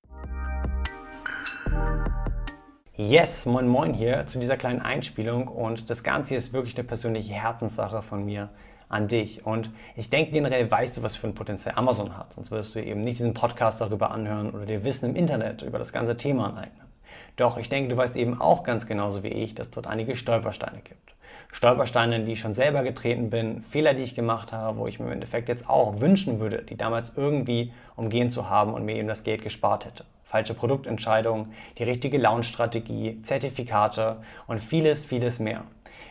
[3.01, 7.33] Yes, moin moin hier zu dieser kleinen Einspielung und das Ganze ist wirklich eine persönliche
[7.33, 8.49] Herzenssache von mir
[8.89, 12.51] an dich und ich denke generell weißt du, was für ein Potenzial Amazon hat, sonst
[12.51, 15.93] würdest du eben nicht diesen Podcast darüber anhören oder dir Wissen im Internet über das
[15.93, 16.89] ganze Thema aneignen.
[17.37, 20.81] Doch ich denke, du weißt eben auch ganz genauso wie ich, dass dort einige Stolpersteine
[20.81, 21.15] gibt.
[21.53, 24.99] Stolpersteine, in die ich schon selber getreten bin, Fehler, die ich gemacht habe, wo ich
[24.99, 28.97] mir im Endeffekt jetzt auch wünschen würde, die damals irgendwie umgehen zu haben und mir
[28.97, 35.65] eben das Geld gespart hätte falsche Produktentscheidungen, die richtige Launch-Strategie, Zertifikate und vieles, vieles mehr.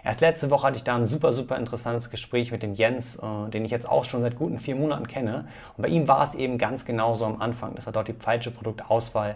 [0.03, 3.49] Erst letzte Woche hatte ich da ein super, super interessantes Gespräch mit dem Jens, äh,
[3.49, 5.47] den ich jetzt auch schon seit guten vier Monaten kenne.
[5.75, 8.51] Und bei ihm war es eben ganz genauso am Anfang, dass er dort die falsche
[8.51, 9.36] Produktauswahl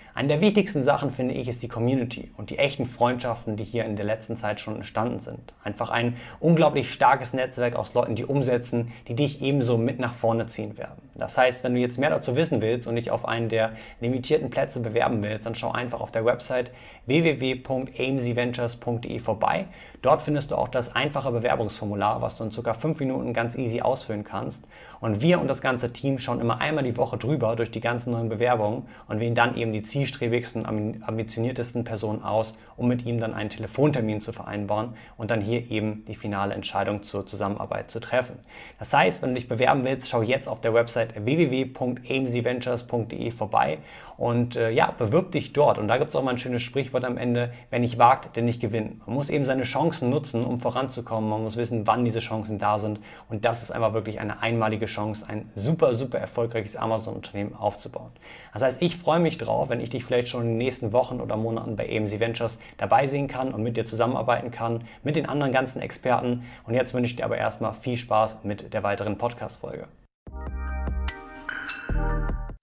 [0.13, 3.85] eine der wichtigsten Sachen, finde ich, ist die Community und die echten Freundschaften, die hier
[3.85, 5.53] in der letzten Zeit schon entstanden sind.
[5.63, 10.47] Einfach ein unglaublich starkes Netzwerk aus Leuten, die umsetzen, die dich ebenso mit nach vorne
[10.47, 11.01] ziehen werden.
[11.15, 13.71] Das heißt, wenn du jetzt mehr dazu wissen willst und dich auf einen der
[14.01, 16.71] limitierten Plätze bewerben willst, dann schau einfach auf der Website
[17.05, 19.67] www.amcventures.de vorbei.
[20.01, 22.73] Dort findest du auch das einfache Bewerbungsformular, was du in ca.
[22.73, 24.63] 5 Minuten ganz easy ausfüllen kannst.
[25.01, 28.11] Und wir und das ganze Team schauen immer einmal die Woche drüber durch die ganzen
[28.11, 33.33] neuen Bewerbungen und wählen dann eben die zielstrebigsten, ambitioniertesten Personen aus, um mit ihm dann
[33.33, 38.37] einen Telefontermin zu vereinbaren und dann hier eben die finale Entscheidung zur Zusammenarbeit zu treffen.
[38.77, 43.79] Das heißt, wenn du dich bewerben willst, schau jetzt auf der Website www.amcventures.de vorbei
[44.21, 45.79] und äh, ja, bewirb dich dort.
[45.79, 48.43] Und da gibt es auch mal ein schönes Sprichwort am Ende, wer nicht wagt, der
[48.43, 49.07] nicht gewinnt.
[49.07, 51.27] Man muss eben seine Chancen nutzen, um voranzukommen.
[51.27, 52.99] Man muss wissen, wann diese Chancen da sind.
[53.29, 58.11] Und das ist einfach wirklich eine einmalige Chance, ein super, super erfolgreiches Amazon-Unternehmen aufzubauen.
[58.53, 61.19] Das heißt, ich freue mich drauf, wenn ich dich vielleicht schon in den nächsten Wochen
[61.19, 65.25] oder Monaten bei AMC Ventures dabei sehen kann und mit dir zusammenarbeiten kann, mit den
[65.25, 66.43] anderen ganzen Experten.
[66.67, 69.87] Und jetzt wünsche ich dir aber erstmal viel Spaß mit der weiteren Podcast-Folge.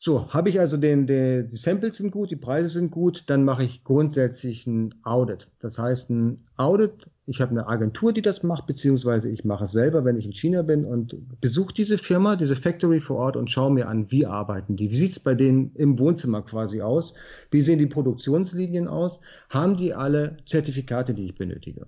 [0.01, 3.45] So, habe ich also den, den, die Samples sind gut, die Preise sind gut, dann
[3.45, 5.49] mache ich grundsätzlich ein Audit.
[5.59, 6.93] Das heißt, ein Audit,
[7.27, 10.33] ich habe eine Agentur, die das macht, beziehungsweise ich mache es selber, wenn ich in
[10.33, 14.25] China bin und besuche diese Firma, diese Factory vor Ort und schaue mir an, wie
[14.25, 17.15] arbeiten die, wie sieht es bei denen im Wohnzimmer quasi aus,
[17.51, 21.87] wie sehen die Produktionslinien aus, haben die alle Zertifikate, die ich benötige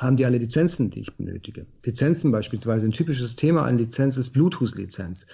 [0.00, 1.66] haben die alle Lizenzen, die ich benötige.
[1.84, 5.28] Lizenzen beispielsweise, ein typisches Thema an Lizenz ist Bluetooth-Lizenz.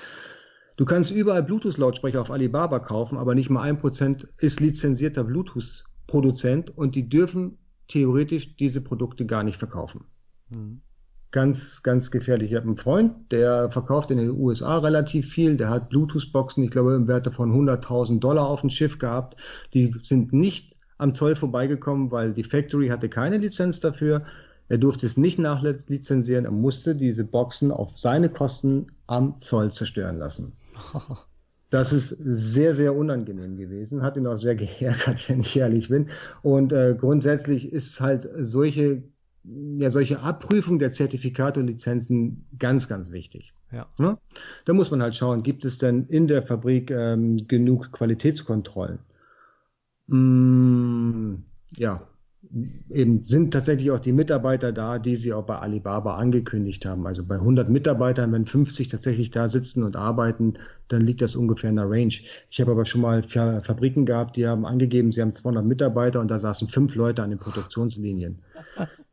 [0.80, 6.74] Du kannst überall Bluetooth-Lautsprecher auf Alibaba kaufen, aber nicht mal ein Prozent ist lizenzierter Bluetooth-Produzent
[6.74, 10.06] und die dürfen theoretisch diese Produkte gar nicht verkaufen.
[10.48, 10.80] Mhm.
[11.32, 12.52] Ganz, ganz gefährlich.
[12.52, 15.58] Ich habe einen Freund, der verkauft in den USA relativ viel.
[15.58, 19.36] Der hat Bluetooth-Boxen, ich glaube, im Werte von 100.000 Dollar auf dem Schiff gehabt.
[19.74, 24.24] Die sind nicht am Zoll vorbeigekommen, weil die Factory hatte keine Lizenz dafür.
[24.70, 26.46] Er durfte es nicht nachlizenzieren.
[26.46, 30.54] Er musste diese Boxen auf seine Kosten am Zoll zerstören lassen.
[31.70, 36.08] Das ist sehr, sehr unangenehm gewesen, hat ihn auch sehr geärgert, wenn ich ehrlich bin.
[36.42, 39.04] Und äh, grundsätzlich ist halt solche,
[39.44, 43.54] ja, solche Abprüfung der Zertifikate und Lizenzen ganz, ganz wichtig.
[43.70, 43.86] Ja.
[44.00, 44.18] ja.
[44.64, 48.98] Da muss man halt schauen, gibt es denn in der Fabrik ähm, genug Qualitätskontrollen?
[50.08, 51.34] Mm,
[51.76, 52.09] ja,
[52.88, 57.06] eben sind tatsächlich auch die Mitarbeiter da, die sie auch bei Alibaba angekündigt haben.
[57.06, 60.54] Also bei 100 Mitarbeitern, wenn 50 tatsächlich da sitzen und arbeiten,
[60.88, 62.14] dann liegt das ungefähr in der Range.
[62.50, 66.28] Ich habe aber schon mal Fabriken gehabt, die haben angegeben, sie haben 200 Mitarbeiter und
[66.28, 68.38] da saßen fünf Leute an den Produktionslinien.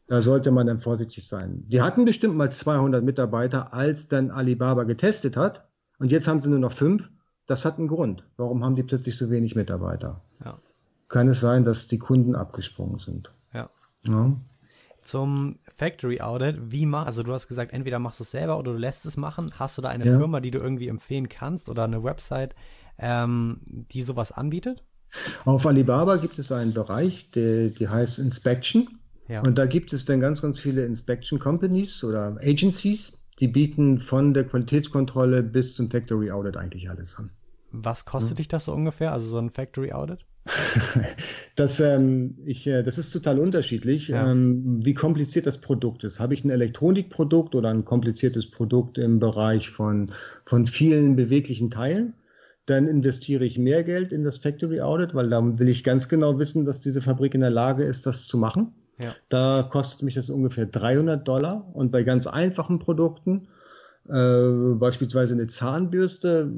[0.08, 1.66] Da sollte man dann vorsichtig sein.
[1.68, 5.68] Die hatten bestimmt mal 200 Mitarbeiter, als dann Alibaba getestet hat.
[6.00, 7.10] Und jetzt haben sie nur noch fünf.
[7.46, 8.24] Das hat einen Grund.
[8.38, 10.22] Warum haben die plötzlich so wenig Mitarbeiter?
[10.44, 10.60] Ja
[11.10, 13.32] kann es sein, dass die Kunden abgesprungen sind.
[13.54, 13.70] Ja.
[14.08, 14.34] ja.
[15.04, 18.74] Zum Factory Audit, wie mach, also du hast gesagt, entweder machst du es selber oder
[18.74, 19.54] du lässt es machen.
[19.58, 20.17] Hast du da eine ja.
[20.17, 22.56] Firma, die du irgendwie empfehlen kannst oder eine Website,
[22.98, 24.84] ähm, die sowas anbietet?
[25.46, 29.00] Auf Alibaba gibt es einen Bereich, der, die heißt Inspection.
[29.30, 29.41] Ja.
[29.41, 34.34] Und da gibt es dann ganz, ganz viele Inspection Companies oder Agencies, die bieten von
[34.34, 37.30] der Qualitätskontrolle bis zum Factory Audit eigentlich alles an.
[37.72, 38.36] Was kostet ja.
[38.36, 40.26] dich das so ungefähr, also so ein Factory Audit?
[41.55, 44.31] Das, ähm, ich, äh, das ist total unterschiedlich, ja.
[44.31, 46.19] ähm, wie kompliziert das Produkt ist.
[46.19, 50.12] Habe ich ein Elektronikprodukt oder ein kompliziertes Produkt im Bereich von,
[50.45, 52.13] von vielen beweglichen Teilen?
[52.67, 56.38] Dann investiere ich mehr Geld in das Factory Audit, weil da will ich ganz genau
[56.38, 58.69] wissen, dass diese Fabrik in der Lage ist, das zu machen.
[58.99, 59.15] Ja.
[59.29, 61.67] Da kostet mich das ungefähr 300 Dollar.
[61.73, 63.47] Und bei ganz einfachen Produkten,
[64.07, 66.53] äh, beispielsweise eine Zahnbürste,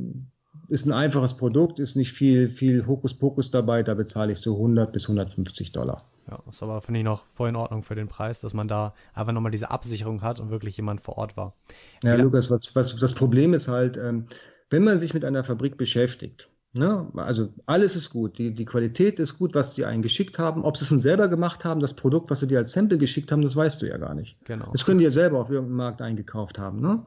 [0.70, 4.92] ist ein einfaches Produkt, ist nicht viel, viel Hokuspokus dabei, da bezahle ich so 100
[4.92, 6.06] bis 150 Dollar.
[6.30, 8.94] Ja, ist aber, finde ich, noch voll in Ordnung für den Preis, dass man da
[9.14, 11.56] einfach nochmal diese Absicherung hat und wirklich jemand vor Ort war.
[12.04, 12.24] Ja, ja.
[12.24, 14.28] Lukas, was, was, das Problem ist halt, ähm,
[14.70, 17.12] wenn man sich mit einer Fabrik beschäftigt, Ne?
[17.16, 20.64] Also alles ist gut, die, die Qualität ist gut, was die einen geschickt haben.
[20.64, 23.32] Ob sie es nun selber gemacht haben, das Produkt, was sie dir als Sample geschickt
[23.32, 24.38] haben, das weißt du ja gar nicht.
[24.46, 24.70] Genau.
[24.72, 26.80] Das können die ja selber auf irgendeinem Markt eingekauft haben.
[26.80, 27.04] Ne?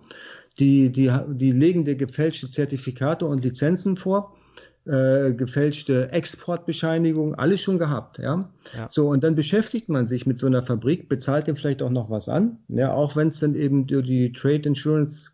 [0.58, 4.36] Die, die, die legen dir gefälschte Zertifikate und Lizenzen vor,
[4.84, 8.50] äh, gefälschte Exportbescheinigungen, alles schon gehabt, ja?
[8.76, 8.88] ja.
[8.90, 12.10] So, und dann beschäftigt man sich mit so einer Fabrik, bezahlt dem vielleicht auch noch
[12.10, 15.30] was an, ja, auch wenn es dann eben durch die Trade Insurance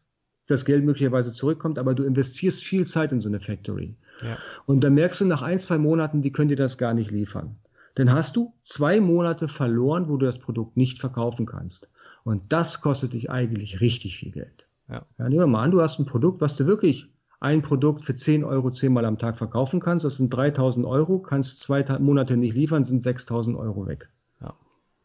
[0.47, 3.97] das Geld möglicherweise zurückkommt, aber du investierst viel Zeit in so eine Factory.
[4.23, 4.39] Ja.
[4.67, 7.57] Und dann merkst du nach ein, zwei Monaten, die können dir das gar nicht liefern.
[7.95, 11.89] Dann hast du zwei Monate verloren, wo du das Produkt nicht verkaufen kannst.
[12.25, 14.68] Und das kostet dich eigentlich richtig viel Geld.
[14.89, 15.07] Ja.
[15.19, 17.09] ja, nehmen wir mal an, du hast ein Produkt, was du wirklich
[17.41, 20.05] ein Produkt für 10 Euro zehnmal am Tag verkaufen kannst.
[20.05, 24.09] Das sind 3000 Euro, kannst zwei Monate nicht liefern, sind 6000 Euro weg.
[24.41, 24.55] Ja.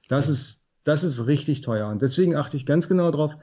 [0.07, 0.33] Das, ja.
[0.33, 1.89] Ist, das ist richtig teuer.
[1.89, 3.33] Und deswegen achte ich ganz genau darauf,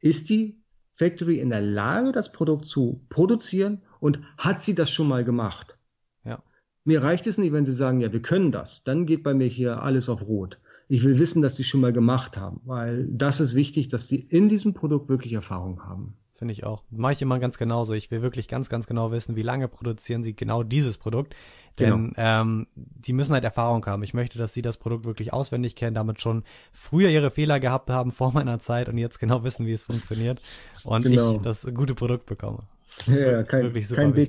[0.00, 0.62] ist die
[0.98, 5.78] Factory in der Lage, das Produkt zu produzieren und hat sie das schon mal gemacht?
[6.24, 6.42] Ja.
[6.84, 8.84] Mir reicht es nicht, wenn sie sagen, ja, wir können das.
[8.84, 10.58] Dann geht bei mir hier alles auf Rot.
[10.88, 14.16] Ich will wissen, dass sie schon mal gemacht haben, weil das ist wichtig, dass sie
[14.16, 16.14] in diesem Produkt wirklich Erfahrung haben.
[16.38, 16.84] Finde ich auch.
[16.90, 17.94] Mache ich immer ganz genauso.
[17.94, 21.34] Ich will wirklich ganz, ganz genau wissen, wie lange produzieren sie genau dieses Produkt.
[21.80, 22.14] Denn genau.
[22.16, 24.04] ähm, die müssen halt Erfahrung haben.
[24.04, 27.90] Ich möchte, dass sie das Produkt wirklich auswendig kennen, damit schon früher ihre Fehler gehabt
[27.90, 30.40] haben vor meiner Zeit und jetzt genau wissen, wie es funktioniert.
[30.84, 31.34] Und genau.
[31.34, 32.60] ich das gute Produkt bekomme.
[33.06, 34.28] Das ja, kein, kein, Be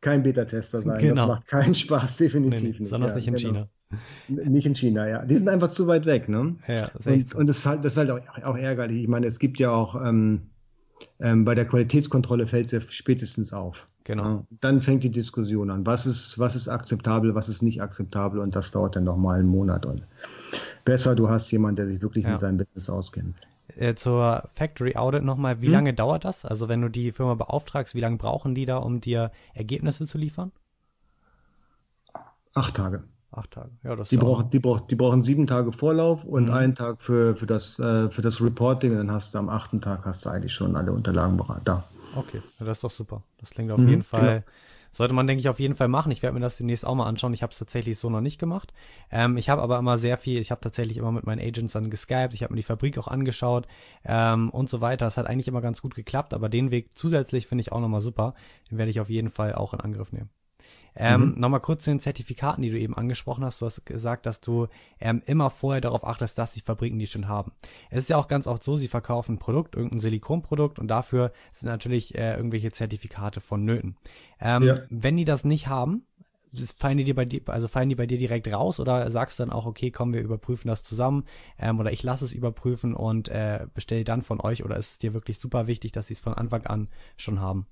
[0.00, 1.00] kein Beta-Tester sein.
[1.00, 1.14] Genau.
[1.14, 2.78] Das macht keinen Spaß, definitiv nee, nicht.
[2.80, 3.48] Besonders ja, nicht in genau.
[3.48, 3.68] China.
[4.28, 5.24] Nicht in China, ja.
[5.24, 6.56] Die sind einfach zu weit weg, ne?
[6.66, 7.38] Ja, das und, so.
[7.38, 9.02] und das ist halt, das ist halt auch, auch ärgerlich.
[9.02, 10.50] Ich meine, es gibt ja auch ähm,
[11.20, 13.88] ähm, bei der Qualitätskontrolle fällt es ja spätestens auf.
[14.04, 14.24] Genau.
[14.24, 15.86] Ja, dann fängt die Diskussion an.
[15.86, 18.40] Was ist, was ist akzeptabel, was ist nicht akzeptabel?
[18.40, 19.86] Und das dauert dann nochmal einen Monat.
[19.86, 20.06] Und
[20.84, 22.32] besser, du hast jemanden, der sich wirklich ja.
[22.32, 23.36] mit seinem Business auskennt.
[23.76, 25.72] äh, zur Factory Audit nochmal, wie hm?
[25.72, 26.44] lange dauert das?
[26.44, 30.18] Also wenn du die Firma beauftragst, wie lange brauchen die da, um dir Ergebnisse zu
[30.18, 30.52] liefern?
[32.54, 33.04] Acht Tage.
[33.36, 33.70] Acht Tage.
[33.82, 36.52] Ja, das die, brauchen, die, brauch, die brauchen sieben Tage Vorlauf und mhm.
[36.52, 38.92] einen Tag für, für, das, äh, für das Reporting.
[38.92, 41.84] Und dann hast du am achten Tag hast du eigentlich schon alle Unterlagen da.
[42.16, 43.22] Okay, ja, das ist doch super.
[43.38, 44.40] Das klingt auf mhm, jeden Fall.
[44.40, 44.52] Genau.
[44.92, 46.12] Sollte man, denke ich, auf jeden Fall machen.
[46.12, 47.34] Ich werde mir das demnächst auch mal anschauen.
[47.34, 48.72] Ich habe es tatsächlich so noch nicht gemacht.
[49.10, 51.90] Ähm, ich habe aber immer sehr viel, ich habe tatsächlich immer mit meinen Agents dann
[51.90, 53.66] geskypt, ich habe mir die Fabrik auch angeschaut
[54.04, 55.08] ähm, und so weiter.
[55.08, 58.02] Es hat eigentlich immer ganz gut geklappt, aber den Weg zusätzlich finde ich auch nochmal
[58.02, 58.34] super.
[58.70, 60.30] Den werde ich auf jeden Fall auch in Angriff nehmen.
[60.96, 61.40] Ähm, mhm.
[61.40, 63.60] Nochmal kurz zu den Zertifikaten, die du eben angesprochen hast.
[63.60, 64.68] Du hast gesagt, dass du
[65.00, 67.52] ähm, immer vorher darauf achtest, dass die Fabriken die schon haben.
[67.90, 71.32] Es ist ja auch ganz oft so, sie verkaufen ein Produkt, irgendein Silikonprodukt und dafür
[71.50, 73.96] sind natürlich äh, irgendwelche Zertifikate vonnöten.
[74.40, 74.78] Ähm, ja.
[74.88, 76.06] Wenn die das nicht haben,
[76.76, 79.42] fallen die dir bei dir, also fallen die bei dir direkt raus oder sagst du
[79.42, 81.24] dann auch, okay, komm, wir überprüfen das zusammen
[81.58, 84.98] ähm, oder ich lasse es überprüfen und äh, bestelle dann von euch oder ist es
[84.98, 87.66] dir wirklich super wichtig, dass sie es von Anfang an schon haben?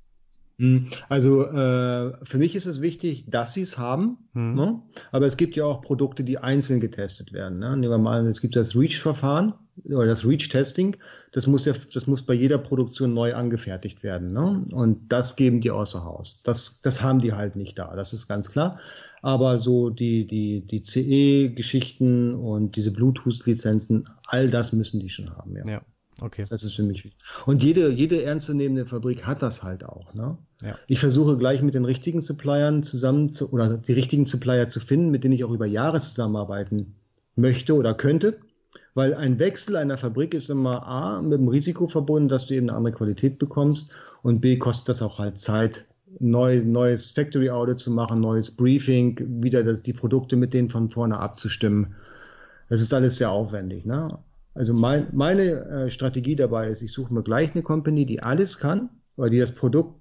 [0.58, 4.54] Hm, also äh, für mich ist es wichtig, dass sie es haben, mhm.
[4.54, 4.82] ne?
[5.10, 7.58] aber es gibt ja auch Produkte, die einzeln getestet werden.
[7.58, 7.76] Ne?
[7.76, 10.96] Nehmen wir mal an, es gibt das REACH-Verfahren oder das REACH-Testing,
[11.32, 14.28] das muss ja, das muss bei jeder Produktion neu angefertigt werden.
[14.28, 14.66] Ne?
[14.72, 16.42] Und das geben die außer Haus.
[16.44, 18.78] Das, das haben die halt nicht da, das ist ganz klar.
[19.22, 25.56] Aber so die, die, die CE-Geschichten und diese Bluetooth-Lizenzen, all das müssen die schon haben,
[25.56, 25.66] ja.
[25.66, 25.82] ja.
[26.20, 26.44] Okay.
[26.48, 27.24] Das ist für mich wichtig.
[27.46, 30.14] Und jede, jede ernstzunehmende Fabrik hat das halt auch.
[30.14, 30.36] Ne?
[30.62, 30.78] Ja.
[30.86, 35.10] Ich versuche gleich mit den richtigen Suppliern zusammen zu, oder die richtigen Supplier zu finden,
[35.10, 36.94] mit denen ich auch über Jahre zusammenarbeiten
[37.34, 38.38] möchte oder könnte.
[38.94, 42.68] Weil ein Wechsel einer Fabrik ist immer A, mit dem Risiko verbunden, dass du eben
[42.68, 43.90] eine andere Qualität bekommst
[44.22, 45.86] und B, kostet das auch halt Zeit,
[46.20, 50.90] neu, neues Factory Audit zu machen, neues Briefing, wieder das, die Produkte mit denen von
[50.90, 51.94] vorne abzustimmen.
[52.68, 53.84] Das ist alles sehr aufwendig.
[53.84, 54.18] Ne?
[54.54, 58.58] Also mein, meine äh, Strategie dabei ist, ich suche mir gleich eine Company, die alles
[58.58, 59.98] kann, weil die das Produkt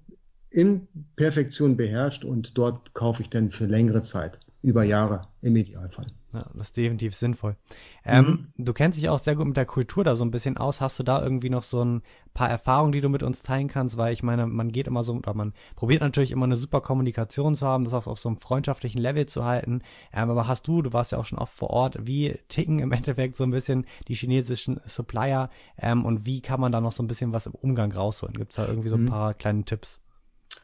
[0.50, 0.86] in
[1.16, 6.06] Perfektion beherrscht und dort kaufe ich dann für längere Zeit, über Jahre im Idealfall.
[6.32, 7.56] Ja, das ist definitiv sinnvoll.
[8.04, 8.64] Ähm, mhm.
[8.64, 10.80] Du kennst dich auch sehr gut mit der Kultur da so ein bisschen aus.
[10.80, 13.98] Hast du da irgendwie noch so ein paar Erfahrungen, die du mit uns teilen kannst?
[13.98, 17.54] Weil ich meine, man geht immer so, oder man probiert natürlich immer eine super Kommunikation
[17.54, 19.82] zu haben, das auf, auf so einem freundschaftlichen Level zu halten.
[20.12, 22.92] Ähm, aber hast du, du warst ja auch schon oft vor Ort, wie ticken im
[22.92, 27.02] Endeffekt so ein bisschen die chinesischen Supplier ähm, und wie kann man da noch so
[27.02, 28.36] ein bisschen was im Umgang rausholen?
[28.36, 29.08] Gibt es da irgendwie so ein mhm.
[29.08, 30.00] paar kleine Tipps?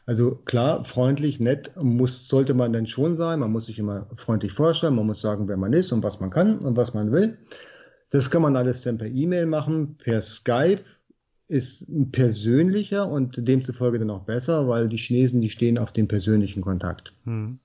[0.09, 3.41] Also klar, freundlich, nett muss, sollte man denn schon sein.
[3.41, 4.95] Man muss sich immer freundlich vorstellen.
[4.95, 7.37] Man muss sagen, wer man ist und was man kann und was man will.
[8.09, 9.97] Das kann man alles dann per E-Mail machen.
[9.99, 10.79] Per Skype
[11.47, 16.63] ist persönlicher und demzufolge dann auch besser, weil die Chinesen, die stehen auf den persönlichen
[16.63, 17.13] Kontakt.
[17.25, 17.59] Mhm.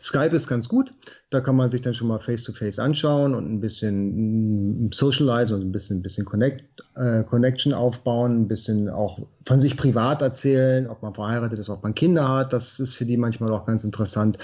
[0.00, 0.92] Skype ist ganz gut.
[1.30, 5.54] Da kann man sich dann schon mal face-to-face -face anschauen und ein bisschen mm, socialize
[5.54, 10.22] und ein bisschen, ein bisschen Connect, äh, Connection aufbauen, ein bisschen auch von sich privat
[10.22, 12.52] erzählen, ob man verheiratet ist, ob man Kinder hat.
[12.52, 14.38] Das ist für die manchmal auch ganz interessant.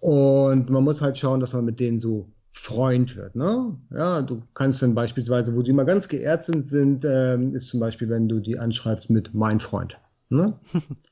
[0.00, 3.34] Und man muss halt schauen, dass man mit denen so Freund wird.
[3.34, 3.76] Ne?
[3.90, 7.80] Ja, du kannst dann beispielsweise, wo die immer ganz geehrt sind, sind ähm, ist zum
[7.80, 9.98] Beispiel, wenn du die anschreibst mit mein Freund.
[10.32, 10.58] Ne?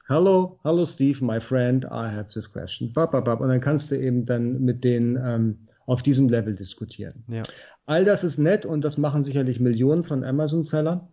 [0.08, 2.90] Hello, hello Steve, my friend, I have this question.
[2.94, 7.22] Und dann kannst du eben dann mit denen ähm, auf diesem Level diskutieren.
[7.28, 7.42] Ja.
[7.84, 11.08] All das ist nett und das machen sicherlich Millionen von Amazon-Sellern.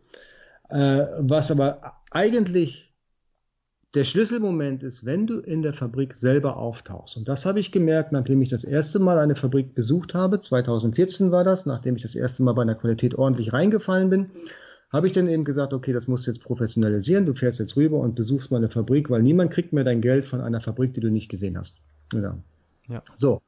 [0.69, 2.95] Äh, was aber eigentlich
[3.93, 7.17] der Schlüsselmoment ist, wenn du in der Fabrik selber auftauchst.
[7.17, 10.39] Und das habe ich gemerkt, nachdem ich das erste Mal eine Fabrik besucht habe.
[10.39, 14.31] 2014 war das, nachdem ich das erste Mal bei einer Qualität ordentlich reingefallen bin
[14.89, 17.99] habe ich dann eben gesagt, okay, das musst du jetzt professionalisieren, du fährst jetzt rüber
[17.99, 21.01] und besuchst mal eine Fabrik, weil niemand kriegt mehr dein Geld von einer Fabrik, die
[21.01, 21.77] du nicht gesehen hast.
[22.13, 22.37] Ja.
[22.87, 23.03] ja.
[23.15, 23.41] So.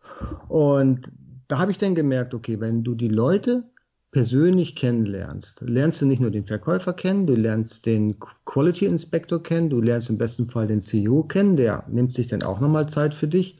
[0.49, 1.11] Und
[1.47, 3.63] da habe ich dann gemerkt, okay, wenn du die Leute
[4.11, 9.69] persönlich kennenlernst, lernst du nicht nur den Verkäufer kennen, du lernst den Quality Inspector kennen,
[9.69, 13.13] du lernst im besten Fall den CEO kennen, der nimmt sich dann auch nochmal Zeit
[13.13, 13.57] für dich.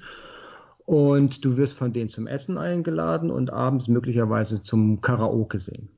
[0.86, 5.90] Und du wirst von denen zum Essen eingeladen und abends möglicherweise zum Karaoke sehen.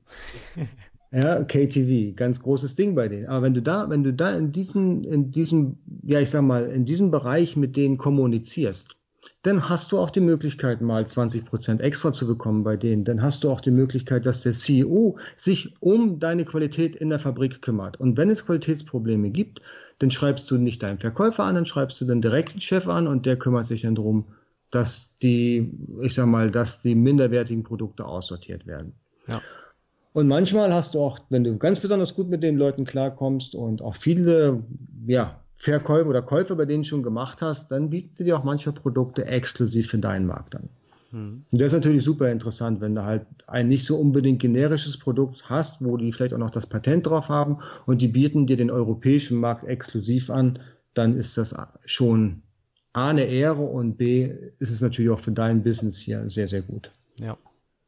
[1.12, 3.28] Ja, KTV, ganz großes Ding bei denen.
[3.28, 6.70] Aber wenn du da, wenn du da in diesem, in diesem, ja, ich sag mal,
[6.70, 8.96] in diesem Bereich mit denen kommunizierst,
[9.44, 13.04] dann hast du auch die Möglichkeit, mal 20 Prozent extra zu bekommen bei denen.
[13.04, 17.20] Dann hast du auch die Möglichkeit, dass der CEO sich um deine Qualität in der
[17.20, 18.00] Fabrik kümmert.
[18.00, 19.62] Und wenn es Qualitätsprobleme gibt,
[20.00, 23.26] dann schreibst du nicht deinen Verkäufer an, dann schreibst du den direkten Chef an und
[23.26, 24.28] der kümmert sich dann darum,
[24.70, 28.94] dass die, ich sag mal, dass die minderwertigen Produkte aussortiert werden.
[29.28, 29.42] Ja.
[30.14, 33.82] Und manchmal hast du auch, wenn du ganz besonders gut mit den Leuten klarkommst und
[33.82, 34.64] auch viele
[35.08, 38.72] ja, Verkäufe oder Käufe bei denen schon gemacht hast, dann bieten sie dir auch manche
[38.72, 40.70] Produkte exklusiv für deinen Markt an.
[41.12, 41.46] Hm.
[41.50, 45.44] Und das ist natürlich super interessant, wenn du halt ein nicht so unbedingt generisches Produkt
[45.50, 48.72] hast, wo die vielleicht auch noch das Patent drauf haben und die bieten dir den
[48.72, 50.60] europäischen Markt exklusiv an,
[50.94, 51.56] dann ist das
[51.86, 52.42] schon
[52.94, 56.62] A eine Ehre und B ist es natürlich auch für dein Business hier sehr, sehr
[56.62, 56.92] gut.
[57.20, 57.38] Ja.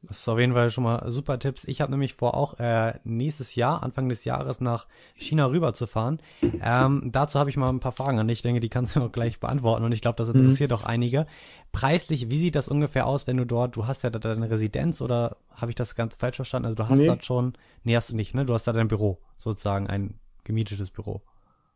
[0.07, 1.63] Das ist auf jeden Fall schon mal super Tipps.
[1.63, 5.87] Ich habe nämlich vor, auch äh, nächstes Jahr, Anfang des Jahres, nach China rüber zu
[5.87, 6.19] fahren.
[6.61, 8.39] Ähm, dazu habe ich mal ein paar Fragen an dich.
[8.39, 10.41] Ich denke, die kannst du auch gleich beantworten und ich glaube, das mhm.
[10.41, 10.77] interessiert mhm.
[10.77, 11.25] auch einige.
[11.71, 15.01] Preislich, wie sieht das ungefähr aus, wenn du dort, du hast ja da deine Residenz
[15.01, 16.65] oder habe ich das ganz falsch verstanden?
[16.65, 17.07] Also du hast nee.
[17.07, 18.45] dort schon, nee, hast du nicht, ne?
[18.45, 21.21] Du hast da dein Büro, sozusagen ein gemietetes Büro.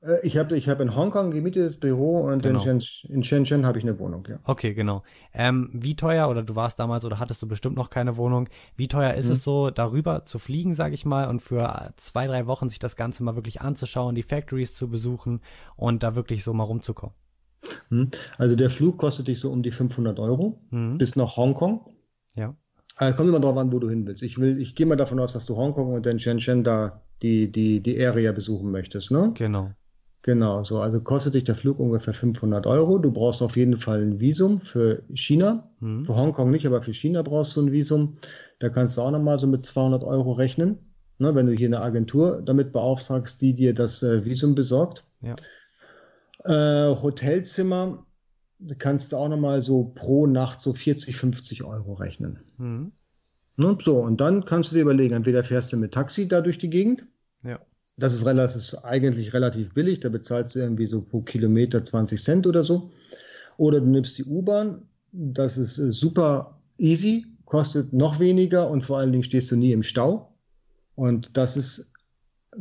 [0.01, 2.59] Äh, ich habe ich hab in Hongkong gemietetes Büro und genau.
[2.59, 4.39] in, Shenzhen, in Shenzhen habe ich eine Wohnung, ja.
[4.43, 5.03] Okay, genau.
[5.33, 8.87] Ähm, wie teuer, oder du warst damals oder hattest du bestimmt noch keine Wohnung, wie
[8.87, 9.33] teuer ist mhm.
[9.33, 12.95] es so, darüber zu fliegen, sage ich mal, und für zwei, drei Wochen sich das
[12.95, 15.41] Ganze mal wirklich anzuschauen, die Factories zu besuchen
[15.75, 17.15] und da wirklich so mal rumzukommen?
[17.89, 18.11] Mhm.
[18.37, 20.97] Also der Flug kostet dich so um die 500 Euro mhm.
[20.97, 21.81] bis nach Hongkong.
[22.35, 22.55] Ja.
[22.95, 24.23] Also kommt immer drauf an, wo du hin willst.
[24.23, 27.51] Ich will, ich gehe mal davon aus, dass du Hongkong und dann Shenzhen da die,
[27.51, 29.31] die, die Area besuchen möchtest, ne?
[29.35, 29.71] Genau.
[30.27, 30.81] Genau, so.
[30.81, 32.99] Also kostet dich der Flug ungefähr 500 Euro.
[32.99, 35.71] Du brauchst auf jeden Fall ein Visum für China.
[35.79, 36.03] Mhm.
[36.03, 38.15] Für Hongkong nicht, aber für China brauchst du ein Visum.
[38.59, 40.79] Da kannst du auch nochmal so mit 200 Euro rechnen.
[41.17, 45.05] Ne, wenn du hier eine Agentur damit beauftragst, die dir das äh, Visum besorgt.
[45.21, 45.37] Ja.
[46.43, 48.05] Äh, Hotelzimmer
[48.79, 52.39] kannst du auch nochmal so pro Nacht so 40, 50 Euro rechnen.
[52.57, 52.91] Mhm.
[53.55, 56.57] Ne, so, und dann kannst du dir überlegen, entweder fährst du mit Taxi da durch
[56.57, 57.05] die Gegend.
[57.97, 62.47] Das ist, relativ, eigentlich relativ billig, da bezahlst du irgendwie so pro Kilometer 20 Cent
[62.47, 62.91] oder so.
[63.57, 68.99] Oder du nimmst die U-Bahn, das ist äh, super easy, kostet noch weniger und vor
[68.99, 70.31] allen Dingen stehst du nie im Stau.
[70.95, 71.93] Und das ist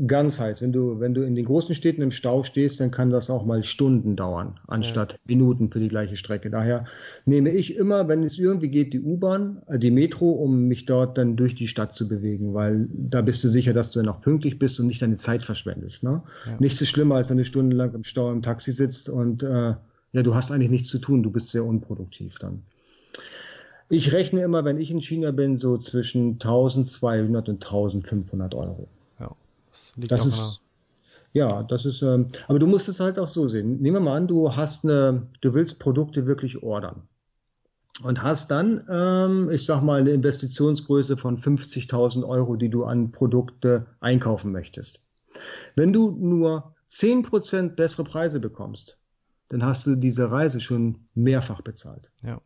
[0.07, 0.61] ganz heiß.
[0.63, 3.45] Wenn du, wenn du in den großen Städten im Stau stehst, dann kann das auch
[3.45, 5.19] mal Stunden dauern, anstatt ja.
[5.25, 6.51] Minuten für die gleiche Strecke.
[6.51, 6.85] Daher
[7.25, 11.17] nehme ich immer, wenn es irgendwie geht, die U-Bahn, äh, die Metro, um mich dort
[11.17, 14.21] dann durch die Stadt zu bewegen, weil da bist du sicher, dass du dann auch
[14.21, 16.03] pünktlich bist und nicht deine Zeit verschwendest.
[16.03, 16.23] Ne?
[16.47, 16.57] Ja.
[16.59, 19.75] Nichts ist schlimmer, als wenn du stundenlang im Stau im Taxi sitzt und äh,
[20.13, 22.63] ja, du hast eigentlich nichts zu tun, du bist sehr unproduktiv dann.
[23.89, 28.89] Ich rechne immer, wenn ich in China bin, so zwischen 1200 und 1500 Euro.
[29.77, 30.63] Das liegt das ist,
[31.33, 33.81] ja, das ist, ähm, aber du musst es halt auch so sehen.
[33.81, 37.03] Nehmen wir mal an, du hast eine, du willst Produkte wirklich ordern
[38.03, 43.13] und hast dann, ähm, ich sag mal, eine Investitionsgröße von 50.000 Euro, die du an
[43.13, 45.05] Produkte einkaufen möchtest.
[45.75, 48.99] Wenn du nur 10% bessere Preise bekommst,
[49.49, 52.11] dann hast du diese Reise schon mehrfach bezahlt.
[52.23, 52.41] Ja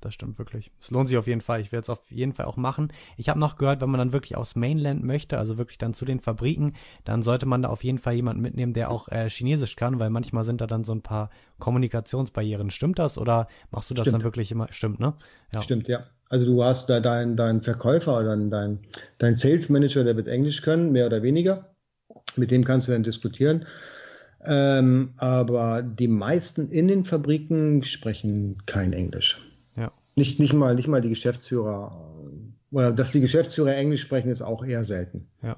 [0.00, 0.70] das stimmt wirklich.
[0.80, 1.60] Es lohnt sich auf jeden Fall.
[1.60, 2.92] Ich werde es auf jeden Fall auch machen.
[3.16, 6.04] Ich habe noch gehört, wenn man dann wirklich aus Mainland möchte, also wirklich dann zu
[6.04, 6.74] den Fabriken,
[7.04, 10.10] dann sollte man da auf jeden Fall jemanden mitnehmen, der auch äh, Chinesisch kann, weil
[10.10, 12.70] manchmal sind da dann so ein paar Kommunikationsbarrieren.
[12.70, 14.14] Stimmt das oder machst du das Stimmt.
[14.14, 14.68] dann wirklich immer?
[14.70, 15.14] Stimmt, ne?
[15.52, 15.62] Ja.
[15.62, 16.04] Stimmt, ja.
[16.28, 18.80] Also du hast da deinen dein Verkäufer oder dein,
[19.18, 21.70] dein Sales Manager, der wird Englisch können, mehr oder weniger.
[22.36, 23.64] Mit dem kannst du dann diskutieren.
[24.44, 29.47] Ähm, aber die meisten in den Fabriken sprechen kein Englisch.
[30.18, 32.12] Nicht, nicht, mal, nicht mal die Geschäftsführer,
[32.70, 35.26] oder dass die Geschäftsführer Englisch sprechen, ist auch eher selten.
[35.42, 35.56] Ja.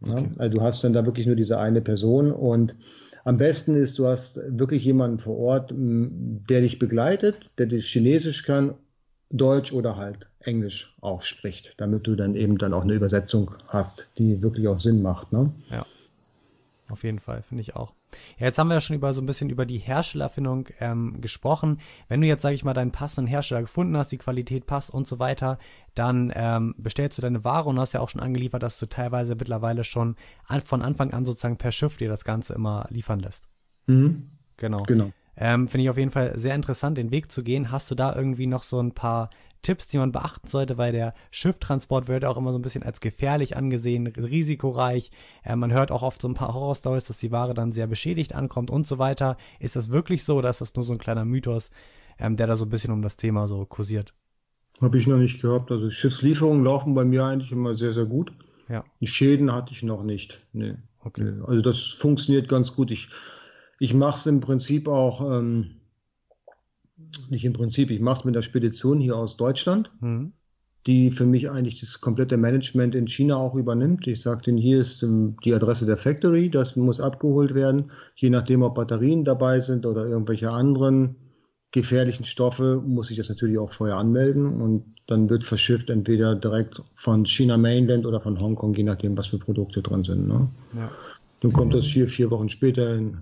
[0.00, 0.22] Okay.
[0.22, 0.40] ja.
[0.40, 2.76] Also du hast dann da wirklich nur diese eine Person und
[3.24, 8.44] am besten ist, du hast wirklich jemanden vor Ort, der dich begleitet, der dich Chinesisch
[8.44, 8.74] kann,
[9.30, 14.12] Deutsch oder halt Englisch auch spricht, damit du dann eben dann auch eine Übersetzung hast,
[14.18, 15.32] die wirklich auch Sinn macht.
[15.32, 15.52] Ne?
[15.70, 15.86] Ja.
[16.88, 17.94] Auf jeden Fall, finde ich auch.
[18.38, 21.80] Ja, jetzt haben wir ja schon über so ein bisschen über die Herstellerfindung ähm, gesprochen.
[22.08, 25.06] Wenn du jetzt, sage ich mal, deinen passenden Hersteller gefunden hast, die Qualität passt und
[25.06, 25.58] so weiter,
[25.94, 29.34] dann ähm, bestellst du deine Ware und hast ja auch schon angeliefert, dass du teilweise
[29.34, 33.48] mittlerweile schon an, von Anfang an sozusagen per Schiff dir das Ganze immer liefern lässt.
[33.86, 34.30] Mhm.
[34.56, 34.82] Genau.
[34.84, 35.12] Genau.
[35.36, 37.70] Ähm, Finde ich auf jeden Fall sehr interessant, den Weg zu gehen.
[37.70, 39.30] Hast du da irgendwie noch so ein paar
[39.64, 43.00] Tipps, die man beachten sollte, weil der Schifftransport wird auch immer so ein bisschen als
[43.00, 45.10] gefährlich angesehen, risikoreich.
[45.42, 48.34] Äh, man hört auch oft so ein paar Horrorstories, dass die Ware dann sehr beschädigt
[48.34, 49.36] ankommt und so weiter.
[49.58, 51.70] Ist das wirklich so oder ist das nur so ein kleiner Mythos,
[52.18, 54.14] ähm, der da so ein bisschen um das Thema so kursiert?
[54.80, 55.72] Habe ich noch nicht gehabt.
[55.72, 58.32] Also Schiffslieferungen laufen bei mir eigentlich immer sehr, sehr gut.
[58.68, 58.84] Ja.
[59.02, 60.40] Schäden hatte ich noch nicht.
[60.52, 60.74] Nee.
[61.00, 61.34] Okay.
[61.46, 62.90] Also das funktioniert ganz gut.
[62.90, 63.08] Ich,
[63.78, 65.20] ich mache es im Prinzip auch.
[65.20, 65.80] Ähm,
[67.28, 70.32] nicht im Prinzip, ich mache es mit der Spedition hier aus Deutschland, mhm.
[70.86, 74.06] die für mich eigentlich das komplette Management in China auch übernimmt.
[74.06, 77.90] Ich sage denen, hier ist um, die Adresse der Factory, das muss abgeholt werden.
[78.14, 81.16] Je nachdem, ob Batterien dabei sind oder irgendwelche anderen
[81.72, 86.80] gefährlichen Stoffe, muss ich das natürlich auch vorher anmelden und dann wird verschifft entweder direkt
[86.94, 90.28] von China Mainland oder von Hongkong, je nachdem, was für Produkte drin sind.
[90.28, 90.48] Ne?
[90.76, 90.90] Ja.
[91.40, 93.18] Dann kommt das hier vier Wochen später in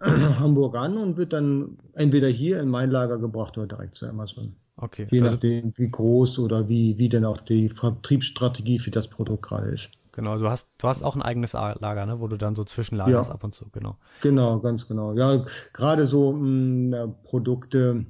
[0.38, 4.56] Hamburg an und wird dann entweder hier in mein Lager gebracht oder direkt zu Amazon.
[4.76, 5.08] Okay.
[5.10, 9.42] Je also, nachdem, wie groß oder wie, wie denn auch die Vertriebsstrategie für das Produkt
[9.42, 9.90] gerade ist.
[10.12, 13.30] genau, du hast, du hast auch ein eigenes Lager, ne, wo du dann so zwischenlagerst
[13.30, 13.34] Ja.
[13.34, 13.98] ab und zu, genau.
[14.20, 15.14] Genau, ganz genau.
[15.14, 18.06] Ja, gerade so mh, Produkte,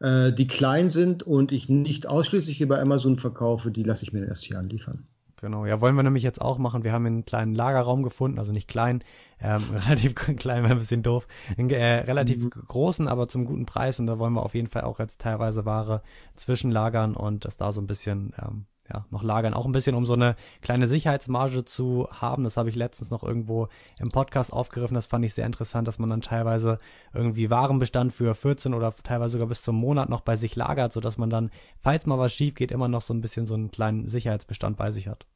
[0.00, 4.26] äh, die klein sind und ich nicht ausschließlich bei Amazon verkaufe, die lasse ich mir
[4.26, 5.04] erst hier anliefern.
[5.44, 6.84] Genau, ja, wollen wir nämlich jetzt auch machen.
[6.84, 9.04] Wir haben einen kleinen Lagerraum gefunden, also nicht klein,
[9.42, 11.26] ähm, relativ klein, wäre ein bisschen doof,
[11.58, 12.50] einen äh, relativ Mhm.
[12.66, 15.66] großen, aber zum guten Preis und da wollen wir auf jeden Fall auch jetzt teilweise
[15.66, 16.00] Ware
[16.34, 20.06] zwischenlagern und das da so ein bisschen, ähm, ja, noch lagern, auch ein bisschen, um
[20.06, 22.44] so eine kleine Sicherheitsmarge zu haben.
[22.44, 23.68] Das habe ich letztens noch irgendwo
[23.98, 24.94] im Podcast aufgegriffen.
[24.94, 26.78] Das fand ich sehr interessant, dass man dann teilweise
[27.14, 31.00] irgendwie Warenbestand für 14 oder teilweise sogar bis zum Monat noch bei sich lagert, so
[31.00, 33.70] dass man dann, falls mal was schief geht, immer noch so ein bisschen so einen
[33.70, 35.26] kleinen Sicherheitsbestand bei sich hat.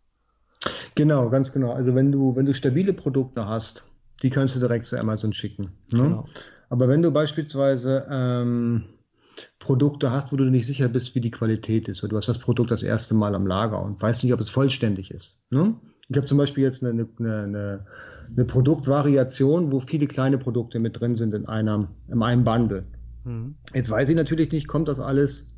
[0.95, 1.73] Genau, ganz genau.
[1.73, 3.85] Also wenn du, wenn du stabile Produkte hast,
[4.23, 5.73] die kannst du direkt zu Amazon schicken.
[5.93, 6.03] Ne?
[6.03, 6.25] Genau.
[6.69, 8.85] Aber wenn du beispielsweise ähm,
[9.59, 12.39] Produkte hast, wo du nicht sicher bist, wie die Qualität ist, oder du hast das
[12.39, 15.43] Produkt das erste Mal am Lager und weißt nicht, ob es vollständig ist.
[15.51, 15.77] Ne?
[16.09, 17.87] Ich habe zum Beispiel jetzt eine, eine, eine,
[18.35, 22.85] eine Produktvariation, wo viele kleine Produkte mit drin sind in einem, in einem Bundle.
[23.25, 23.55] Mhm.
[23.75, 25.58] Jetzt weiß ich natürlich nicht, kommt das alles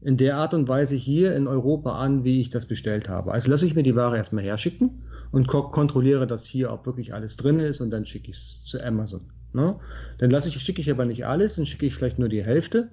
[0.00, 3.32] in der Art und Weise hier in Europa an, wie ich das bestellt habe.
[3.32, 7.14] Also lasse ich mir die Ware erstmal herschicken und ko kontrolliere, dass hier auch wirklich
[7.14, 9.22] alles drin ist und dann schicke ich es zu Amazon.
[9.52, 9.74] Ne?
[10.18, 12.90] Dann lasse ich, schicke ich aber nicht alles, dann schicke ich vielleicht nur die Hälfte,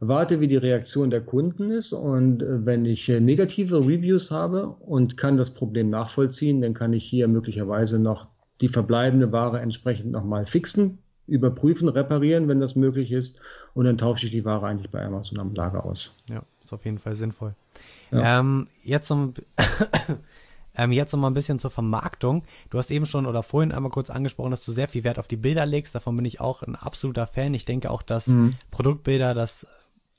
[0.00, 4.68] warte, wie die Reaktion der Kunden ist und äh, wenn ich äh, negative Reviews habe
[4.68, 8.28] und kann das Problem nachvollziehen, dann kann ich hier möglicherweise noch
[8.60, 13.40] die verbleibende Ware entsprechend nochmal fixen, überprüfen, reparieren, wenn das möglich ist
[13.74, 16.14] und dann tausche ich die Ware eigentlich bei Amazon am Lager aus.
[16.30, 17.54] Ja, ist auf jeden Fall sinnvoll.
[18.10, 18.40] Ja.
[18.40, 19.34] Ähm, jetzt um,
[20.76, 22.44] ähm, jetzt noch mal ein bisschen zur Vermarktung.
[22.70, 25.28] Du hast eben schon oder vorhin einmal kurz angesprochen, dass du sehr viel Wert auf
[25.28, 25.94] die Bilder legst.
[25.94, 27.54] Davon bin ich auch ein absoluter Fan.
[27.54, 28.50] Ich denke auch, dass Mhm.
[28.70, 29.66] Produktbilder das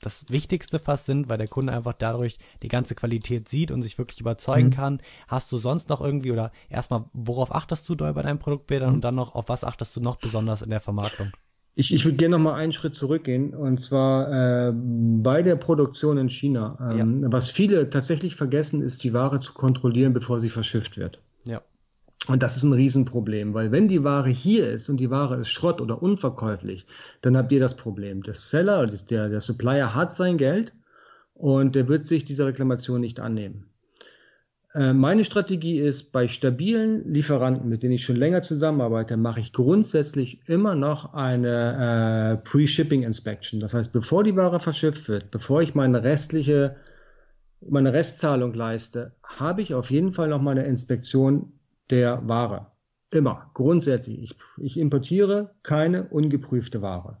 [0.00, 3.98] das Wichtigste fast sind, weil der Kunde einfach dadurch die ganze Qualität sieht und sich
[3.98, 4.72] wirklich überzeugen Mhm.
[4.72, 5.00] kann.
[5.26, 8.94] Hast du sonst noch irgendwie oder erstmal, worauf achtest du da bei deinen Produktbildern Mhm.
[8.96, 11.32] und dann noch, auf was achtest du noch besonders in der Vermarktung?
[11.74, 16.18] Ich, ich würde gerne noch mal einen Schritt zurückgehen und zwar äh, bei der Produktion
[16.18, 16.76] in China.
[16.92, 21.20] Ähm, Was viele tatsächlich vergessen, ist die Ware zu kontrollieren, bevor sie verschifft wird.
[21.44, 21.62] Ja.
[22.28, 25.48] Und das ist ein Riesenproblem, weil wenn die Ware hier ist und die Ware ist
[25.48, 26.86] Schrott oder unverkäuflich,
[27.22, 28.22] dann habt ihr das Problem.
[28.22, 30.72] Der Seller, der, der Supplier hat sein Geld
[31.32, 33.70] und der wird sich dieser Reklamation nicht annehmen.
[34.74, 39.54] Äh, Meine Strategie ist, bei stabilen Lieferanten, mit denen ich schon länger zusammenarbeite, mache ich
[39.54, 43.58] grundsätzlich immer noch eine äh, Pre-Shipping Inspection.
[43.58, 46.76] Das heißt, bevor die Ware verschifft wird, bevor ich meine restliche,
[47.66, 51.57] meine Restzahlung leiste, habe ich auf jeden Fall noch mal eine Inspektion
[51.90, 52.72] der Ware.
[53.10, 54.22] Immer, grundsätzlich.
[54.22, 57.18] Ich, ich importiere keine ungeprüfte Ware.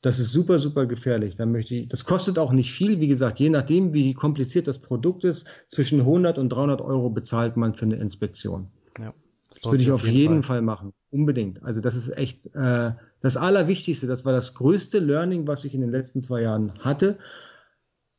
[0.00, 1.36] Das ist super, super gefährlich.
[1.36, 2.98] Dann möchte ich, das kostet auch nicht viel.
[2.98, 7.56] Wie gesagt, je nachdem, wie kompliziert das Produkt ist, zwischen 100 und 300 Euro bezahlt
[7.56, 8.66] man für eine Inspektion.
[8.98, 9.14] Ja.
[9.54, 10.62] Das würde ich auf jeden Fall.
[10.62, 10.92] machen.
[11.10, 11.62] Unbedingt.
[11.62, 14.06] Also das ist echt äh, das Allerwichtigste.
[14.06, 17.18] Das war das größte Learning, was ich in den letzten zwei Jahren hatte,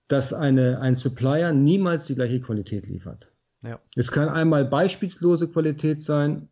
[0.08, 3.28] dass eine, ein Supplier niemals die gleiche Qualität liefert.
[3.64, 3.80] Ja.
[3.96, 6.50] Es kann einmal beispielslose Qualität sein,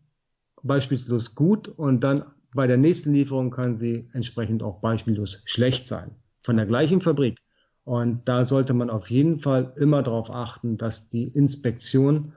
[0.63, 6.11] beispielslos gut und dann bei der nächsten Lieferung kann sie entsprechend auch beispiellos schlecht sein.
[6.39, 7.39] Von der gleichen Fabrik.
[7.83, 12.33] Und da sollte man auf jeden Fall immer darauf achten, dass die Inspektion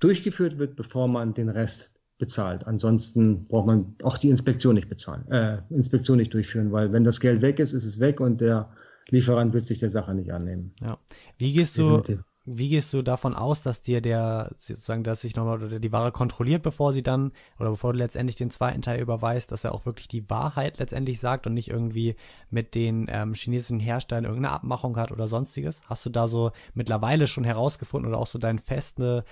[0.00, 2.66] durchgeführt wird, bevor man den Rest bezahlt.
[2.66, 7.20] Ansonsten braucht man auch die Inspektion nicht bezahlen, äh, Inspektion nicht durchführen, weil wenn das
[7.20, 8.70] Geld weg ist, ist es weg und der
[9.10, 10.72] Lieferant wird sich der Sache nicht annehmen.
[10.80, 10.98] Ja.
[11.38, 12.24] Wie gehst du, Definitiv.
[12.44, 16.10] Wie gehst du davon aus, dass dir der, sozusagen, dass sich nochmal oder die Ware
[16.10, 19.86] kontrolliert, bevor sie dann, oder bevor du letztendlich den zweiten Teil überweist, dass er auch
[19.86, 22.16] wirklich die Wahrheit letztendlich sagt und nicht irgendwie
[22.50, 25.82] mit den ähm, chinesischen Herstellern irgendeine Abmachung hat oder sonstiges?
[25.86, 29.22] Hast du da so mittlerweile schon herausgefunden oder auch so deinen festen,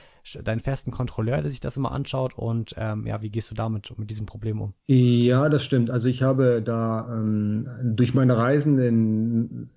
[0.42, 3.92] deinen festen Kontrolleur, der sich das immer anschaut und ähm, ja, wie gehst du damit
[3.98, 4.74] mit diesem Problem um?
[4.86, 5.90] Ja, das stimmt.
[5.90, 9.70] Also ich habe da ähm, durch meine Reisen in,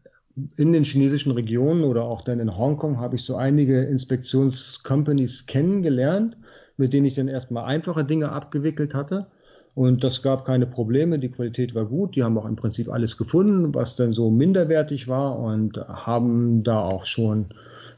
[0.56, 6.38] in den chinesischen Regionen oder auch dann in Hongkong habe ich so einige Inspektionscompanies kennengelernt,
[6.78, 9.28] mit denen ich dann erstmal einfache Dinge abgewickelt hatte.
[9.76, 13.18] Und das gab keine Probleme, die Qualität war gut, die haben auch im Prinzip alles
[13.18, 17.48] gefunden, was dann so minderwertig war und haben da auch schon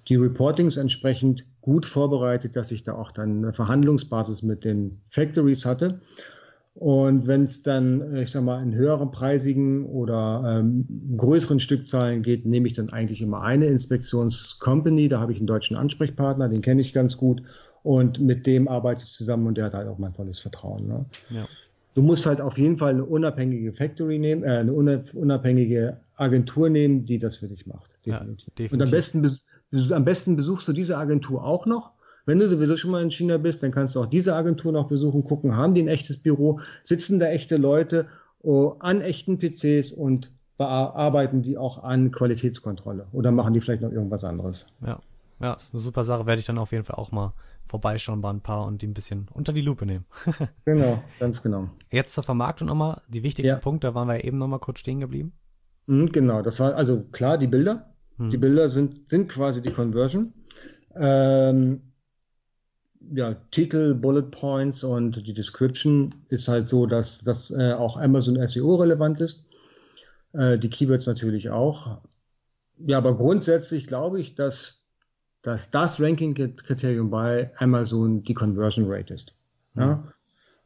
[0.08, 5.66] die Reportings entsprechend gut vorbereitet, dass ich da auch dann eine Verhandlungsbasis mit den Factories
[5.66, 6.00] hatte.
[6.76, 12.46] Und wenn es dann, ich sag mal, in höheren preisigen oder ähm, größeren Stückzahlen geht,
[12.46, 15.08] nehme ich dann eigentlich immer eine Inspektionscompany.
[15.08, 17.42] Da habe ich einen deutschen Ansprechpartner, den kenne ich ganz gut.
[17.82, 20.88] Und mit dem arbeite ich zusammen und der hat halt auch mein volles Vertrauen.
[20.88, 21.06] Ne?
[21.30, 21.48] Ja.
[21.94, 27.06] Du musst halt auf jeden Fall eine unabhängige Factory nehmen, äh, eine unabhängige Agentur nehmen,
[27.06, 27.90] die das für dich macht.
[28.06, 28.48] Definitiv.
[28.48, 28.74] Ja, definitiv.
[28.74, 31.95] Und am besten, am besten besuchst du diese Agentur auch noch.
[32.26, 34.88] Wenn du sowieso schon mal in China bist, dann kannst du auch diese Agentur noch
[34.88, 38.08] besuchen, gucken, haben die ein echtes Büro, sitzen da echte Leute
[38.42, 43.92] oh, an echten PCs und bearbeiten die auch an Qualitätskontrolle oder machen die vielleicht noch
[43.92, 44.68] irgendwas anderes.
[44.86, 45.00] Ja,
[45.40, 47.34] ja, ist eine super Sache, werde ich dann auf jeden Fall auch mal
[47.68, 50.06] vorbeischauen bei ein paar und die ein bisschen unter die Lupe nehmen.
[50.66, 51.70] genau, ganz genau.
[51.92, 53.60] Jetzt zur Vermarktung nochmal, die wichtigsten ja.
[53.60, 55.34] Punkte, da waren wir eben nochmal kurz stehen geblieben.
[55.88, 57.94] Mhm, genau, das war also klar, die Bilder.
[58.18, 58.30] Hm.
[58.30, 60.34] Die Bilder sind, sind quasi die Conversion.
[60.96, 61.82] Ähm,
[63.14, 68.36] ja, Titel, Bullet Points und die Description ist halt so, dass das äh, auch Amazon
[68.48, 69.44] SEO relevant ist.
[70.34, 72.00] Äh, die Keywords natürlich auch.
[72.78, 74.82] Ja, aber grundsätzlich glaube ich, dass,
[75.42, 79.34] dass das Ranking-Kriterium bei Amazon die Conversion Rate ist.
[79.76, 79.98] Ja?
[79.98, 80.04] Mhm.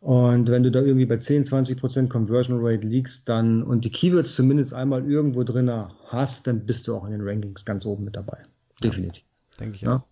[0.02, 3.90] Und wenn du da irgendwie bei 10, 20 Prozent Conversion Rate liegst, dann und die
[3.90, 5.70] Keywords zumindest einmal irgendwo drin
[6.08, 8.44] hast, dann bist du auch in den Rankings ganz oben mit dabei.
[8.82, 9.24] Definitiv.
[9.52, 10.04] Ja, denke ich ja.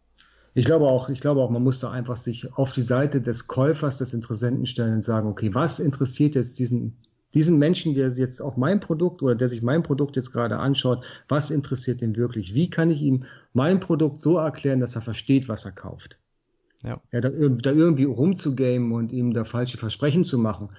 [0.58, 3.48] Ich glaube auch, ich glaube auch, man muss da einfach sich auf die Seite des
[3.48, 6.98] Käufers, des Interessenten stellen und sagen, okay, was interessiert jetzt diesen
[7.34, 11.04] diesen Menschen, der jetzt auf mein Produkt oder der sich mein Produkt jetzt gerade anschaut,
[11.28, 12.54] was interessiert ihn wirklich?
[12.54, 16.18] Wie kann ich ihm mein Produkt so erklären, dass er versteht, was er kauft?
[16.84, 17.02] Ja.
[17.12, 20.70] ja da, da irgendwie rumzugamen und ihm da falsche Versprechen zu machen,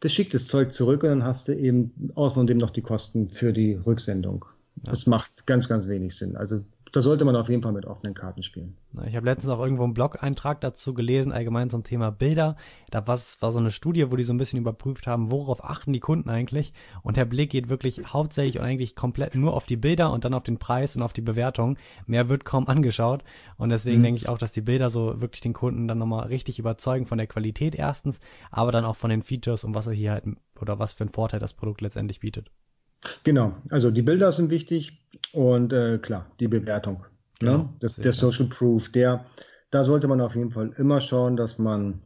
[0.00, 3.52] das schickt das Zeug zurück und dann hast du eben außerdem noch die Kosten für
[3.52, 4.46] die Rücksendung.
[4.82, 4.90] Ja.
[4.90, 6.36] Das macht ganz, ganz wenig Sinn.
[6.36, 8.76] Also da sollte man auf jeden Fall mit offenen Karten spielen.
[9.06, 12.56] Ich habe letztens auch irgendwo einen Blog-Eintrag dazu gelesen, allgemein zum Thema Bilder.
[12.90, 15.94] Da war, war so eine Studie, wo die so ein bisschen überprüft haben, worauf achten
[15.94, 16.74] die Kunden eigentlich.
[17.02, 20.34] Und der Blick geht wirklich hauptsächlich und eigentlich komplett nur auf die Bilder und dann
[20.34, 21.78] auf den Preis und auf die Bewertung.
[22.06, 23.24] Mehr wird kaum angeschaut.
[23.56, 24.04] Und deswegen mhm.
[24.04, 27.16] denke ich auch, dass die Bilder so wirklich den Kunden dann nochmal richtig überzeugen von
[27.16, 28.20] der Qualität erstens,
[28.50, 30.24] aber dann auch von den Features und was er hier halt
[30.60, 32.50] oder was für einen Vorteil das Produkt letztendlich bietet.
[33.24, 34.98] Genau, also die Bilder sind wichtig
[35.32, 37.04] und äh, klar, die Bewertung.
[37.40, 37.50] Ne?
[37.50, 37.68] Genau, ne?
[37.80, 39.24] das, der Social Proof, der,
[39.70, 42.02] da sollte man auf jeden Fall immer schauen, dass man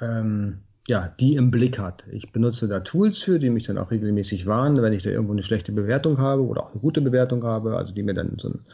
[0.00, 2.04] ähm, ja, die im Blick hat.
[2.10, 5.32] Ich benutze da Tools für, die mich dann auch regelmäßig warnen, wenn ich da irgendwo
[5.32, 8.48] eine schlechte Bewertung habe oder auch eine gute Bewertung habe, also die mir dann so,
[8.48, 8.64] ein,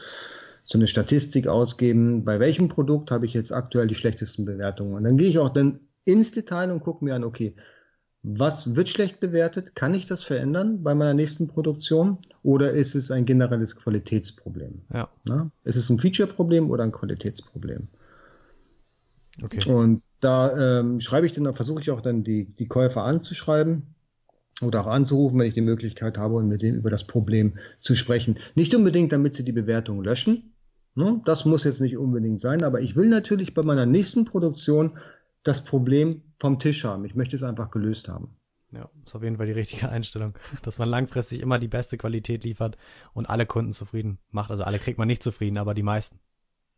[0.63, 4.95] so eine Statistik ausgeben, bei welchem Produkt habe ich jetzt aktuell die schlechtesten Bewertungen.
[4.95, 7.55] Und dann gehe ich auch dann ins Detail und gucke mir an, okay,
[8.37, 9.75] was wird schlecht bewertet?
[9.75, 12.17] Kann ich das verändern bei meiner nächsten Produktion?
[12.43, 14.81] Oder ist es ein generelles Qualitätsproblem?
[14.93, 15.09] Ja.
[15.27, 15.51] Na?
[15.63, 17.87] Ist es ein Feature-Problem oder ein Qualitätsproblem?
[19.41, 19.71] Okay.
[19.71, 23.95] Und da ähm, schreibe ich dann, versuche ich auch dann die, die Käufer anzuschreiben
[24.61, 27.95] oder auch anzurufen, wenn ich die Möglichkeit habe und mit denen über das Problem zu
[27.95, 28.37] sprechen.
[28.55, 30.53] Nicht unbedingt, damit sie die Bewertung löschen.
[30.95, 31.21] Ne?
[31.23, 34.97] Das muss jetzt nicht unbedingt sein, aber ich will natürlich bei meiner nächsten Produktion
[35.43, 37.05] das Problem vom Tisch haben.
[37.05, 38.35] Ich möchte es einfach gelöst haben.
[38.71, 42.43] Ja, ist auf jeden Fall die richtige Einstellung, dass man langfristig immer die beste Qualität
[42.43, 42.77] liefert
[43.13, 44.51] und alle Kunden zufrieden macht.
[44.51, 46.19] Also alle kriegt man nicht zufrieden, aber die meisten.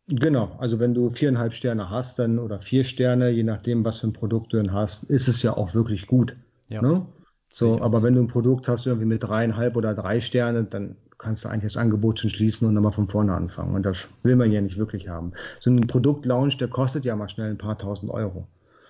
[0.08, 4.08] Genau, also wenn du viereinhalb Sterne hast, dann oder vier Sterne, je nachdem, was für
[4.08, 6.36] ein Produkt du dann hast, ist es ja auch wirklich gut.
[6.68, 6.82] Ja.
[6.82, 7.06] Ne?
[7.52, 11.44] So, aber wenn du ein Produkt hast irgendwie mit dreieinhalb oder drei Sterne, dann kannst
[11.44, 13.74] du eigentlich das Angebot schon schließen und nochmal von vorne anfangen.
[13.74, 15.32] Und das will man ja nicht wirklich haben.
[15.60, 18.48] So ein Produktlaunch, der kostet ja mal schnell ein paar tausend Euro.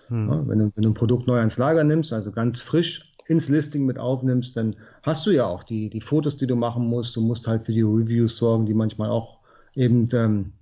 [0.09, 0.29] Hm.
[0.29, 3.49] Ja, wenn, du, wenn du ein Produkt neu ans Lager nimmst, also ganz frisch ins
[3.49, 7.15] Listing mit aufnimmst, dann hast du ja auch die, die Fotos, die du machen musst.
[7.17, 9.39] Du musst halt für die Reviews sorgen, die manchmal auch
[9.75, 10.53] eben, ähm,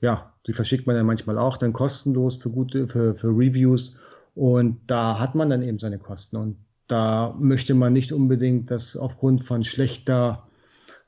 [0.00, 3.96] ja, die verschickt man ja manchmal auch dann kostenlos für gute, für, für Reviews.
[4.34, 6.36] Und da hat man dann eben seine Kosten.
[6.36, 6.56] Und
[6.88, 10.48] da möchte man nicht unbedingt, dass aufgrund von schlechter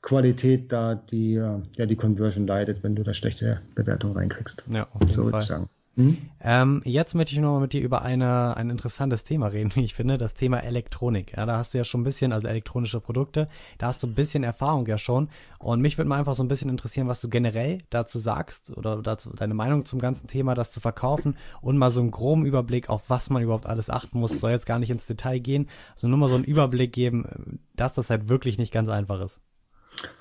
[0.05, 4.63] Qualität da die, äh, ja, die Conversion leidet, wenn du da schlechte Bewertungen reinkriegst.
[4.71, 5.67] Ja, auf jeden so Fall.
[5.95, 6.17] Mhm.
[6.41, 9.83] Ähm, jetzt möchte ich noch mal mit dir über eine, ein interessantes Thema reden, wie
[9.83, 11.35] ich finde, das Thema Elektronik.
[11.35, 13.47] Ja, da hast du ja schon ein bisschen, also elektronische Produkte,
[13.79, 15.29] da hast du ein bisschen Erfahrung ja schon.
[15.57, 19.01] Und mich würde mal einfach so ein bisschen interessieren, was du generell dazu sagst oder
[19.01, 22.89] dazu deine Meinung zum ganzen Thema, das zu verkaufen und mal so einen groben Überblick,
[22.89, 24.39] auf was man überhaupt alles achten muss.
[24.39, 27.93] Soll jetzt gar nicht ins Detail gehen, sondern nur mal so einen Überblick geben, dass
[27.93, 29.41] das halt wirklich nicht ganz einfach ist.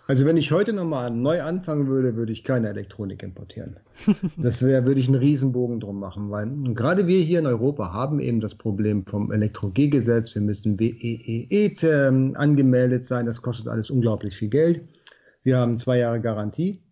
[0.07, 3.77] Also wenn ich heute nochmal neu anfangen würde, würde ich keine Elektronik importieren.
[4.37, 8.21] Das wäre, würde ich einen Riesenbogen drum machen, weil gerade wir hier in Europa haben
[8.21, 10.35] eben das Problem vom Elektro-G-Gesetz.
[10.35, 13.25] Wir müssen WEEE e e angemeldet sein.
[13.25, 14.83] Das kostet alles unglaublich viel Geld.
[15.43, 16.83] Wir haben zwei Jahre Garantie.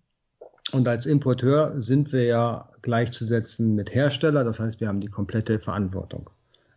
[0.73, 4.45] Und als Importeur sind wir ja gleichzusetzen mit Hersteller.
[4.45, 6.31] Das heißt, wir haben die komplette Verantwortung.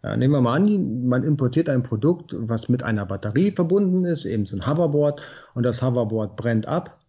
[0.06, 4.26] Ja, nehmen wir mal an, man importiert ein Produkt, was mit einer Batterie verbunden ist,
[4.26, 5.20] eben so ein Hoverboard,
[5.56, 7.00] und das Hoverboard brennt ab.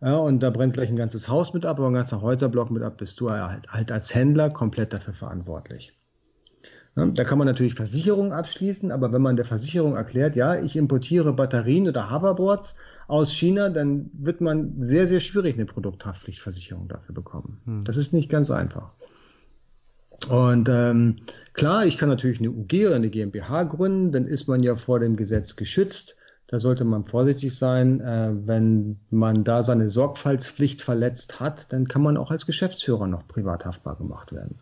[0.00, 2.82] Ja, und da brennt gleich ein ganzes Haus mit ab, aber ein ganzer Häuserblock mit
[2.82, 5.92] ab, bist du halt, halt als Händler komplett dafür verantwortlich.
[6.96, 7.12] Ne?
[7.12, 11.34] Da kann man natürlich Versicherungen abschließen, aber wenn man der Versicherung erklärt, ja, ich importiere
[11.34, 12.76] Batterien oder Hoverboards
[13.08, 17.60] aus China, dann wird man sehr, sehr schwierig eine Produkthaftpflichtversicherung dafür bekommen.
[17.66, 17.80] Hm.
[17.82, 18.94] Das ist nicht ganz einfach.
[20.26, 21.16] Und ähm,
[21.52, 24.98] klar, ich kann natürlich eine UG oder eine GmbH gründen, dann ist man ja vor
[24.98, 26.16] dem Gesetz geschützt.
[26.48, 28.00] Da sollte man vorsichtig sein.
[28.00, 33.28] Äh, wenn man da seine Sorgfaltspflicht verletzt hat, dann kann man auch als Geschäftsführer noch
[33.28, 34.58] privat haftbar gemacht werden.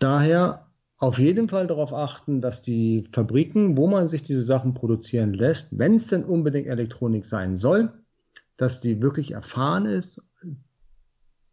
[0.00, 0.66] Daher
[0.98, 5.68] auf jeden Fall darauf achten, dass die Fabriken, wo man sich diese Sachen produzieren lässt,
[5.70, 7.92] wenn es denn unbedingt Elektronik sein soll,
[8.56, 10.20] dass die wirklich erfahren ist.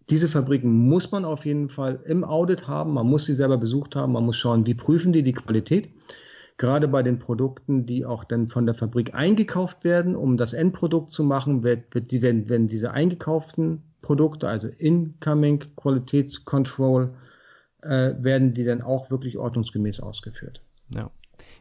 [0.10, 3.96] Diese Fabriken muss man auf jeden Fall im Audit haben, man muss sie selber besucht
[3.96, 5.90] haben, man muss schauen, wie prüfen die die Qualität.
[6.58, 11.12] Gerade bei den Produkten, die auch dann von der Fabrik eingekauft werden, um das Endprodukt
[11.12, 17.14] zu machen, wird, wird die, wenn, wenn diese eingekauften Produkte, also Incoming Qualitätscontrol,
[17.82, 20.62] äh, werden die dann auch wirklich ordnungsgemäß ausgeführt.
[20.96, 21.12] Ja.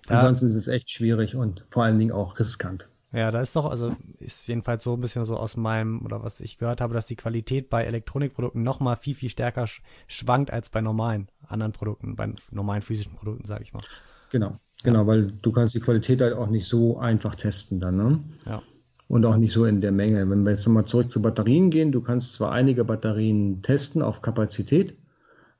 [0.08, 2.88] Ansonsten ist es echt schwierig und vor allen Dingen auch riskant.
[3.16, 6.40] Ja, da ist doch, also ist jedenfalls so ein bisschen so aus meinem, oder was
[6.40, 10.50] ich gehört habe, dass die Qualität bei Elektronikprodukten noch mal viel, viel stärker sch schwankt
[10.50, 13.82] als bei normalen anderen Produkten, bei normalen physischen Produkten, sage ich mal.
[14.30, 15.06] Genau, genau, ja.
[15.06, 18.20] weil du kannst die Qualität halt auch nicht so einfach testen dann, ne?
[18.44, 18.62] Ja.
[19.08, 20.28] Und auch nicht so in der Menge.
[20.28, 24.20] Wenn wir jetzt nochmal zurück zu Batterien gehen, du kannst zwar einige Batterien testen auf
[24.20, 24.98] Kapazität,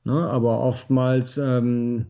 [0.07, 0.29] Ne?
[0.29, 2.05] Aber oftmals ähm,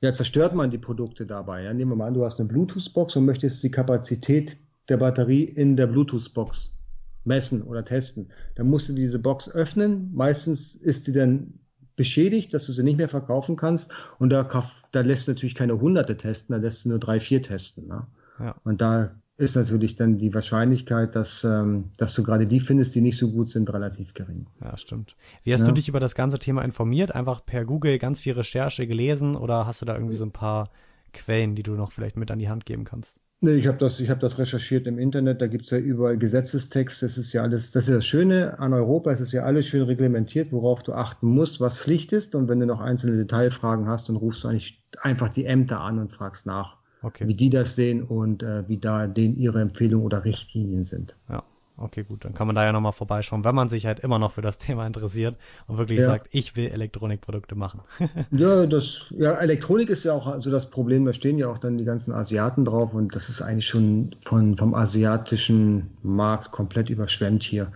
[0.00, 1.62] ja, zerstört man die Produkte dabei.
[1.62, 1.74] Ja?
[1.74, 4.56] Nehmen wir mal an, du hast eine Bluetooth-Box und möchtest die Kapazität
[4.88, 6.76] der Batterie in der Bluetooth-Box
[7.24, 8.30] messen oder testen.
[8.54, 10.10] Dann musst du diese Box öffnen.
[10.14, 11.54] Meistens ist sie dann
[11.96, 13.92] beschädigt, dass du sie nicht mehr verkaufen kannst.
[14.18, 14.48] Und da,
[14.92, 17.88] da lässt du natürlich keine hunderte testen, da lässt du nur drei, vier testen.
[17.88, 18.06] Ne?
[18.38, 18.56] Ja.
[18.64, 23.00] Und da ist natürlich dann die Wahrscheinlichkeit, dass, ähm, dass du gerade die findest, die
[23.00, 24.46] nicht so gut sind, relativ gering.
[24.60, 25.16] Ja, stimmt.
[25.44, 25.68] Wie hast ja.
[25.68, 27.14] du dich über das ganze Thema informiert?
[27.14, 30.70] Einfach per Google ganz viel Recherche gelesen oder hast du da irgendwie so ein paar
[31.12, 33.16] Quellen, die du noch vielleicht mit an die Hand geben kannst?
[33.40, 37.04] Nee, ich habe das, ich hab das recherchiert im Internet, da gibt's ja überall Gesetzestext,
[37.04, 39.84] das ist ja alles, das ist das Schöne an Europa, es ist ja alles schön
[39.84, 44.08] reglementiert, worauf du achten musst, was Pflicht ist und wenn du noch einzelne Detailfragen hast,
[44.08, 47.26] dann rufst du eigentlich einfach die Ämter an und fragst nach okay.
[47.26, 51.16] wie die das sehen und äh, wie da denen ihre Empfehlungen oder Richtlinien sind.
[51.28, 51.44] Ja.
[51.80, 54.32] Okay, gut, dann kann man da ja nochmal vorbeischauen, wenn man sich halt immer noch
[54.32, 55.36] für das Thema interessiert
[55.68, 56.06] und wirklich ja.
[56.06, 57.82] sagt, ich will Elektronikprodukte machen.
[58.32, 61.78] ja, das, ja, Elektronik ist ja auch also das Problem, da stehen ja auch dann
[61.78, 67.44] die ganzen Asiaten drauf und das ist eigentlich schon von, vom asiatischen Markt komplett überschwemmt
[67.44, 67.70] hier.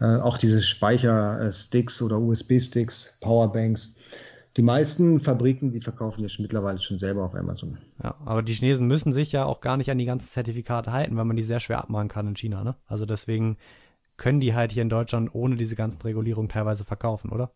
[0.00, 3.96] Äh, auch diese Speichersticks oder USB-Sticks, Powerbanks,
[4.56, 7.78] die meisten Fabriken, die verkaufen ja schon mittlerweile schon selber auf Amazon.
[8.02, 11.16] Ja, aber die Chinesen müssen sich ja auch gar nicht an die ganzen Zertifikate halten,
[11.16, 12.76] weil man die sehr schwer abmachen kann in China, ne?
[12.86, 13.56] Also deswegen
[14.16, 17.50] können die halt hier in Deutschland ohne diese ganzen Regulierungen teilweise verkaufen, oder?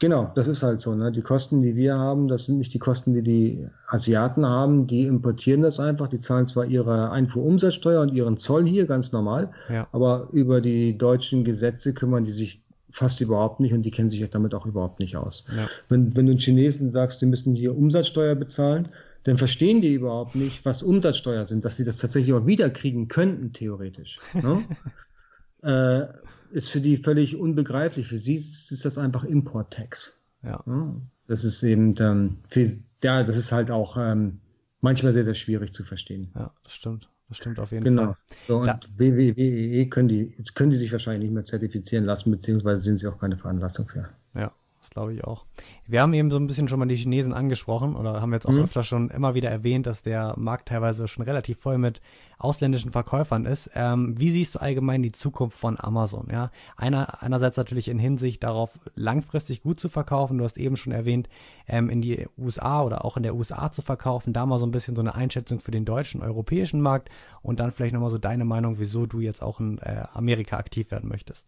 [0.00, 0.94] Genau, das ist halt so.
[0.94, 1.12] Ne?
[1.12, 4.88] Die Kosten, die wir haben, das sind nicht die Kosten, die die Asiaten haben.
[4.88, 6.08] Die importieren das einfach.
[6.08, 9.86] Die zahlen zwar ihre Einfuhrumsatzsteuer und ihren Zoll hier ganz normal, ja.
[9.92, 12.62] aber über die deutschen Gesetze kümmern die sich
[12.92, 15.44] fast überhaupt nicht und die kennen sich damit auch überhaupt nicht aus.
[15.54, 15.68] Ja.
[15.88, 18.88] Wenn, wenn du den Chinesen sagst, die müssen hier Umsatzsteuer bezahlen,
[19.24, 23.52] dann verstehen die überhaupt nicht, was Umsatzsteuer sind, dass sie das tatsächlich auch wiederkriegen könnten,
[23.52, 24.20] theoretisch.
[24.34, 24.64] Ne?
[25.62, 28.08] äh, ist für die völlig unbegreiflich.
[28.08, 30.18] Für sie ist das einfach Import-Tax.
[30.42, 30.62] Ja.
[30.66, 31.00] Ne?
[31.28, 32.66] Das ist eben, ähm, für,
[33.02, 34.40] ja, das ist halt auch ähm,
[34.80, 36.32] manchmal sehr, sehr schwierig zu verstehen.
[36.34, 37.08] Ja, stimmt.
[37.32, 38.04] Das stimmt auf jeden genau.
[38.04, 38.16] Fall.
[38.46, 42.82] So, und da, WWWE können die, können die sich wahrscheinlich nicht mehr zertifizieren lassen, beziehungsweise
[42.82, 44.10] sind sie auch keine Veranlassung für.
[44.34, 44.52] Ja,
[44.82, 45.44] das glaube ich auch.
[45.86, 48.52] Wir haben eben so ein bisschen schon mal die Chinesen angesprochen oder haben jetzt auch
[48.52, 48.64] mhm.
[48.64, 52.00] öfter schon immer wieder erwähnt, dass der Markt teilweise schon relativ voll mit
[52.36, 53.70] ausländischen Verkäufern ist.
[53.76, 56.26] Ähm, wie siehst du allgemein die Zukunft von Amazon?
[56.32, 60.38] Ja, Einer, einerseits natürlich in Hinsicht darauf, langfristig gut zu verkaufen.
[60.38, 61.28] Du hast eben schon erwähnt,
[61.68, 64.32] ähm, in die USA oder auch in der USA zu verkaufen.
[64.32, 67.08] Da mal so ein bisschen so eine Einschätzung für den deutschen, europäischen Markt
[67.40, 70.90] und dann vielleicht nochmal so deine Meinung, wieso du jetzt auch in äh, Amerika aktiv
[70.90, 71.46] werden möchtest.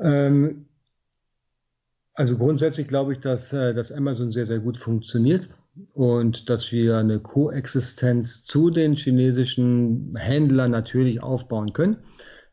[0.00, 0.64] Ähm
[2.16, 5.48] also grundsätzlich glaube ich, dass, äh, dass Amazon sehr, sehr gut funktioniert
[5.94, 11.98] und dass wir eine Koexistenz zu den chinesischen Händlern natürlich aufbauen können,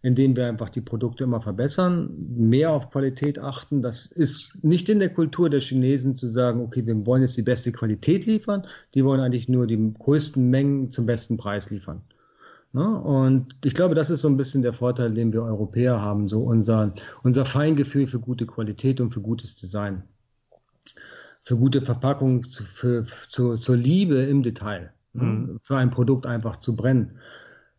[0.01, 3.81] indem wir einfach die Produkte immer verbessern, mehr auf Qualität achten.
[3.81, 7.41] Das ist nicht in der Kultur der Chinesen zu sagen, okay, wir wollen jetzt die
[7.41, 12.01] beste Qualität liefern, die wollen eigentlich nur die größten Mengen zum besten Preis liefern.
[12.73, 12.99] Ne?
[12.99, 16.41] Und ich glaube, das ist so ein bisschen der Vorteil, den wir Europäer haben, so
[16.41, 20.03] unser, unser Feingefühl für gute Qualität und für gutes Design.
[21.43, 25.23] Für gute Verpackung, für, für, zur Liebe im Detail, ne?
[25.23, 25.59] mhm.
[25.61, 27.19] für ein Produkt einfach zu brennen.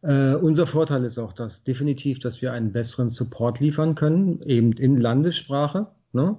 [0.03, 4.73] Äh, unser Vorteil ist auch das definitiv, dass wir einen besseren Support liefern können, eben
[4.73, 5.89] in Landessprache.
[6.13, 6.39] Ne?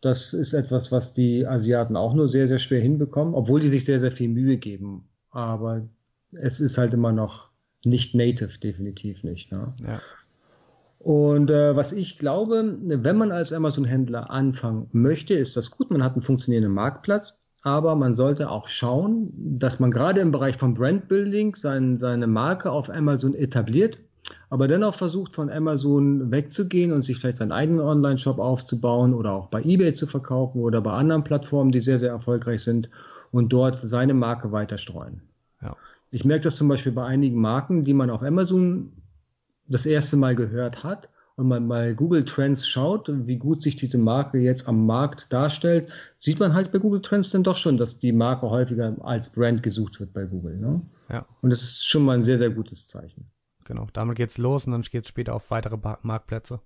[0.00, 3.84] Das ist etwas, was die Asiaten auch nur sehr, sehr schwer hinbekommen, obwohl die sich
[3.84, 5.08] sehr, sehr viel Mühe geben.
[5.30, 5.88] Aber
[6.30, 7.48] es ist halt immer noch
[7.84, 9.52] nicht native, definitiv nicht.
[9.52, 9.74] Ne?
[9.86, 10.00] Ja.
[10.98, 15.90] Und äh, was ich glaube, wenn man als Amazon-Händler anfangen möchte, ist das gut.
[15.90, 20.56] Man hat einen funktionierenden Marktplatz, aber man sollte auch schauen, dass man gerade im Bereich
[20.56, 23.98] von Brandbuilding sein, seine Marke auf Amazon etabliert,
[24.50, 29.46] aber dennoch versucht von Amazon wegzugehen und sich vielleicht seinen eigenen Online-Shop aufzubauen oder auch
[29.48, 32.88] bei eBay zu verkaufen oder bei anderen Plattformen, die sehr, sehr erfolgreich sind
[33.32, 35.22] und dort seine Marke weiter streuen.
[35.62, 35.76] Ja.
[36.10, 38.92] Ich merke das zum Beispiel bei einigen Marken, die man auf Amazon
[39.68, 43.98] das erste Mal gehört hat und man mal Google Trends schaut, wie gut sich diese
[43.98, 47.98] Marke jetzt am Markt darstellt, sieht man halt bei Google Trends dann doch schon, dass
[47.98, 50.56] die Marke häufiger als Brand gesucht wird bei Google.
[50.56, 50.80] Ne?
[51.10, 51.26] Ja.
[51.42, 53.26] Und das ist schon mal ein sehr, sehr gutes Zeichen.
[53.64, 56.60] Genau, damit geht's los und dann geht's später auf weitere Marktplätze.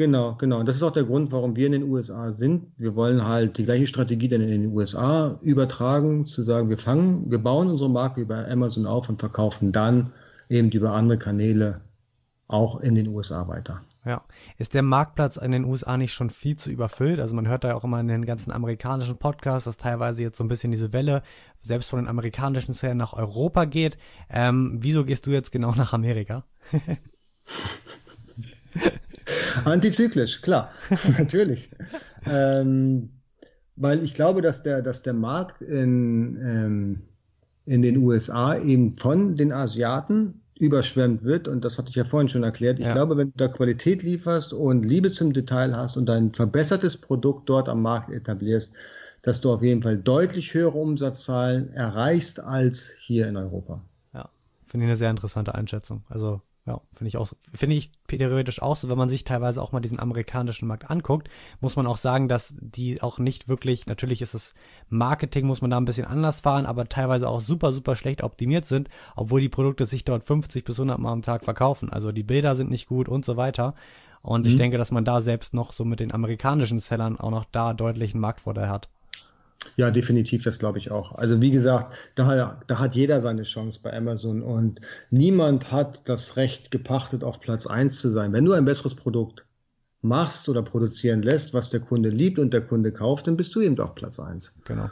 [0.00, 0.60] Genau, genau.
[0.60, 2.68] Und das ist auch der Grund, warum wir in den USA sind.
[2.78, 7.30] Wir wollen halt die gleiche Strategie dann in den USA übertragen, zu sagen, wir fangen,
[7.30, 10.14] wir bauen unsere Marke über Amazon auf und verkaufen dann
[10.48, 11.82] eben über andere Kanäle
[12.48, 13.82] auch in den USA weiter.
[14.06, 14.24] Ja.
[14.56, 17.20] Ist der Marktplatz in den USA nicht schon viel zu überfüllt?
[17.20, 20.38] Also man hört da ja auch immer in den ganzen amerikanischen Podcasts, dass teilweise jetzt
[20.38, 21.22] so ein bisschen diese Welle
[21.60, 23.98] selbst von den amerikanischen Szenen nach Europa geht.
[24.30, 26.46] Ähm, wieso gehst du jetzt genau nach Amerika?
[29.64, 30.70] Antizyklisch, klar,
[31.18, 31.70] natürlich.
[32.26, 33.10] ähm,
[33.76, 37.02] weil ich glaube, dass der, dass der Markt in, ähm,
[37.66, 41.48] in den USA eben von den Asiaten überschwemmt wird.
[41.48, 42.78] Und das hatte ich ja vorhin schon erklärt.
[42.78, 42.92] Ich ja.
[42.92, 47.48] glaube, wenn du da Qualität lieferst und Liebe zum Detail hast und ein verbessertes Produkt
[47.48, 48.74] dort am Markt etablierst,
[49.22, 53.80] dass du auf jeden Fall deutlich höhere Umsatzzahlen erreichst als hier in Europa.
[54.12, 54.28] Ja,
[54.66, 56.02] finde ich eine sehr interessante Einschätzung.
[56.08, 59.72] Also ja, finde ich auch, finde ich theoretisch auch so, wenn man sich teilweise auch
[59.72, 61.28] mal diesen amerikanischen Markt anguckt,
[61.60, 64.54] muss man auch sagen, dass die auch nicht wirklich, natürlich ist es
[64.88, 68.66] Marketing, muss man da ein bisschen anders fahren, aber teilweise auch super, super schlecht optimiert
[68.66, 71.90] sind, obwohl die Produkte sich dort 50 bis 100 Mal am Tag verkaufen.
[71.90, 73.74] Also die Bilder sind nicht gut und so weiter.
[74.22, 74.50] Und mhm.
[74.50, 77.74] ich denke, dass man da selbst noch so mit den amerikanischen Sellern auch noch da
[77.74, 78.88] deutlichen Marktvorteil hat.
[79.76, 81.12] Ja, definitiv, das glaube ich auch.
[81.12, 84.80] Also wie gesagt, da, da hat jeder seine Chance bei Amazon und
[85.10, 88.32] niemand hat das Recht gepachtet, auf Platz eins zu sein.
[88.32, 89.44] Wenn du ein besseres Produkt
[90.02, 93.60] machst oder produzieren lässt, was der Kunde liebt und der Kunde kauft, dann bist du
[93.60, 94.58] eben auf Platz eins.
[94.64, 94.90] Genau.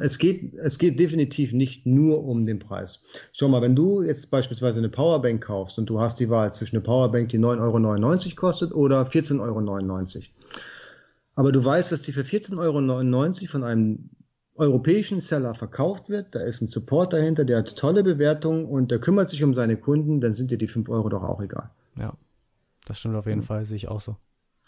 [0.00, 3.00] Es geht, es geht definitiv nicht nur um den Preis.
[3.32, 6.76] Schau mal, wenn du jetzt beispielsweise eine Powerbank kaufst und du hast die Wahl zwischen
[6.76, 10.24] einer Powerbank, die 9,99 Euro kostet oder 14,99 Euro,
[11.34, 12.58] aber du weißt, dass die für 14,99
[13.42, 14.10] Euro von einem
[14.56, 18.98] europäischen Seller verkauft wird, da ist ein Support dahinter, der hat tolle Bewertungen und der
[18.98, 21.70] kümmert sich um seine Kunden, dann sind dir die 5 Euro doch auch egal.
[21.98, 22.12] Ja,
[22.84, 24.16] das stimmt auf jeden Fall, sehe ich auch so.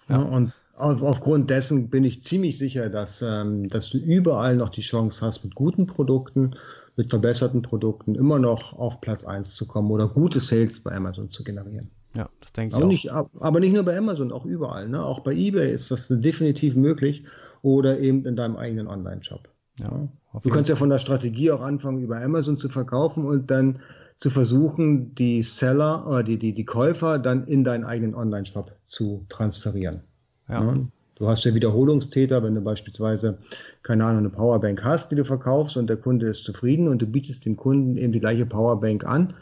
[0.08, 0.20] Ja.
[0.20, 4.70] ja und auf, aufgrund dessen bin ich ziemlich sicher, dass, ähm, dass du überall noch
[4.70, 6.54] die Chance hast, mit guten Produkten,
[6.96, 11.28] mit verbesserten Produkten immer noch auf Platz 1 zu kommen oder gute Sales bei Amazon
[11.28, 11.90] zu generieren.
[12.16, 12.86] Ja, das denke ich auch.
[12.86, 14.88] Nicht, aber nicht nur bei Amazon, auch überall.
[14.88, 15.02] Ne?
[15.02, 17.24] Auch bei eBay ist das definitiv möglich
[17.62, 19.48] oder eben in deinem eigenen Online-Shop.
[19.78, 20.08] Ja,
[20.42, 23.80] du kannst ja von der Strategie auch anfangen, über Amazon zu verkaufen und dann
[24.16, 29.24] zu versuchen, die Seller oder die, die, die Käufer dann in deinen eigenen Online-Shop zu
[29.28, 30.02] transferieren.
[30.48, 30.62] Ja.
[30.62, 30.76] ja.
[31.14, 33.38] Du hast ja Wiederholungstäter, wenn du beispielsweise,
[33.82, 37.06] keine Ahnung, eine Powerbank hast, die du verkaufst und der Kunde ist zufrieden und du
[37.06, 39.34] bietest dem Kunden eben die gleiche Powerbank an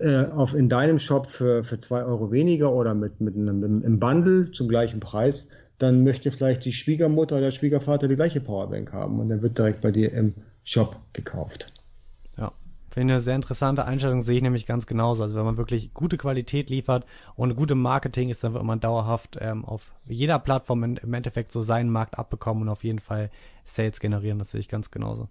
[0.00, 4.00] äh, auf in deinem Shop für, für zwei Euro weniger oder mit, mit einem im
[4.00, 8.92] Bundle zum gleichen Preis, dann möchte vielleicht die Schwiegermutter oder der Schwiegervater die gleiche Powerbank
[8.92, 10.34] haben und dann wird direkt bei dir im
[10.64, 11.72] Shop gekauft.
[12.38, 12.52] Ja,
[12.90, 15.22] finde eine sehr interessante Einstellung, sehe ich nämlich ganz genauso.
[15.22, 19.38] Also wenn man wirklich gute Qualität liefert und gute Marketing ist, dann wird man dauerhaft
[19.40, 23.30] ähm, auf jeder Plattform im Endeffekt so seinen Markt abbekommen und auf jeden Fall
[23.64, 24.38] Sales generieren.
[24.38, 25.28] Das sehe ich ganz genauso.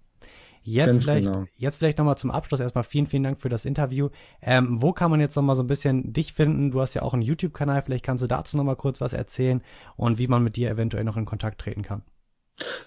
[0.66, 1.44] Jetzt Ganz vielleicht, genau.
[1.58, 4.08] jetzt vielleicht nochmal zum Abschluss erstmal vielen, vielen Dank für das Interview.
[4.42, 6.72] Ähm, wo kann man jetzt nochmal so ein bisschen dich finden?
[6.72, 9.62] Du hast ja auch einen YouTube-Kanal, vielleicht kannst du dazu nochmal kurz was erzählen
[9.94, 12.02] und wie man mit dir eventuell noch in Kontakt treten kann.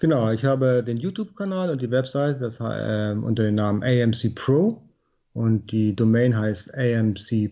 [0.01, 4.83] Genau, ich habe den YouTube-Kanal und die Website das, äh, unter dem Namen AMC Pro
[5.31, 7.45] und die Domain heißt amcpro.io.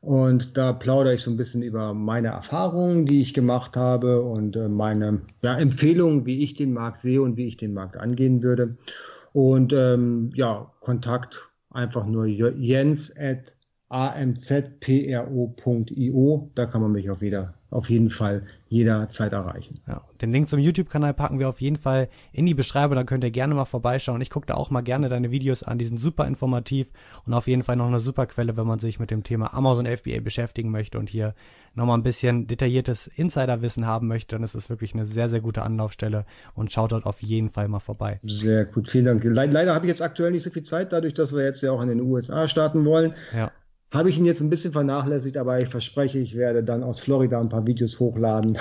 [0.00, 4.54] Und da plaudere ich so ein bisschen über meine Erfahrungen, die ich gemacht habe und
[4.56, 8.42] äh, meine ja, Empfehlungen, wie ich den Markt sehe und wie ich den Markt angehen
[8.42, 8.76] würde.
[9.32, 13.54] Und ähm, ja, Kontakt einfach nur jens at
[13.88, 15.30] amzpro.io.
[16.54, 19.80] Da kann man mich auch wieder auf jeden Fall jederzeit erreichen.
[19.86, 23.24] Ja, den Link zum YouTube-Kanal packen wir auf jeden Fall in die Beschreibung, da könnt
[23.24, 24.22] ihr gerne mal vorbeischauen.
[24.22, 26.90] Ich gucke da auch mal gerne deine Videos an, die sind super informativ
[27.26, 29.84] und auf jeden Fall noch eine super Quelle, wenn man sich mit dem Thema Amazon
[29.84, 31.34] FBA beschäftigen möchte und hier
[31.74, 35.62] nochmal ein bisschen detailliertes Insiderwissen haben möchte, dann ist es wirklich eine sehr, sehr gute
[35.62, 36.24] Anlaufstelle
[36.54, 38.18] und schaut dort auf jeden Fall mal vorbei.
[38.24, 39.22] Sehr gut, vielen Dank.
[39.24, 41.82] Leider habe ich jetzt aktuell nicht so viel Zeit, dadurch, dass wir jetzt ja auch
[41.82, 43.12] in den USA starten wollen.
[43.34, 43.52] Ja.
[43.90, 47.40] Habe ich ihn jetzt ein bisschen vernachlässigt, aber ich verspreche, ich werde dann aus Florida
[47.40, 48.58] ein paar Videos hochladen.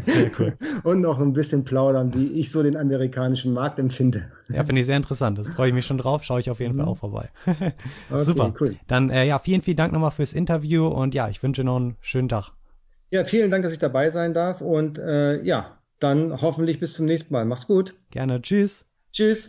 [0.00, 0.52] Sehr cool.
[0.84, 4.30] Und noch ein bisschen plaudern, wie ich so den amerikanischen Markt empfinde.
[4.50, 5.38] Ja, finde ich sehr interessant.
[5.38, 6.24] Das freue ich mich schon drauf.
[6.24, 6.80] Schaue ich auf jeden mhm.
[6.80, 7.30] Fall auch vorbei.
[7.46, 7.72] okay,
[8.18, 8.52] Super.
[8.60, 8.76] Cool.
[8.86, 11.96] Dann äh, ja, vielen, vielen Dank nochmal fürs Interview und ja, ich wünsche noch einen
[12.02, 12.50] schönen Tag.
[13.10, 17.06] Ja, vielen Dank, dass ich dabei sein darf und äh, ja, dann hoffentlich bis zum
[17.06, 17.46] nächsten Mal.
[17.46, 17.94] Mach's gut.
[18.10, 18.42] Gerne.
[18.42, 18.84] Tschüss.
[19.10, 19.48] Tschüss.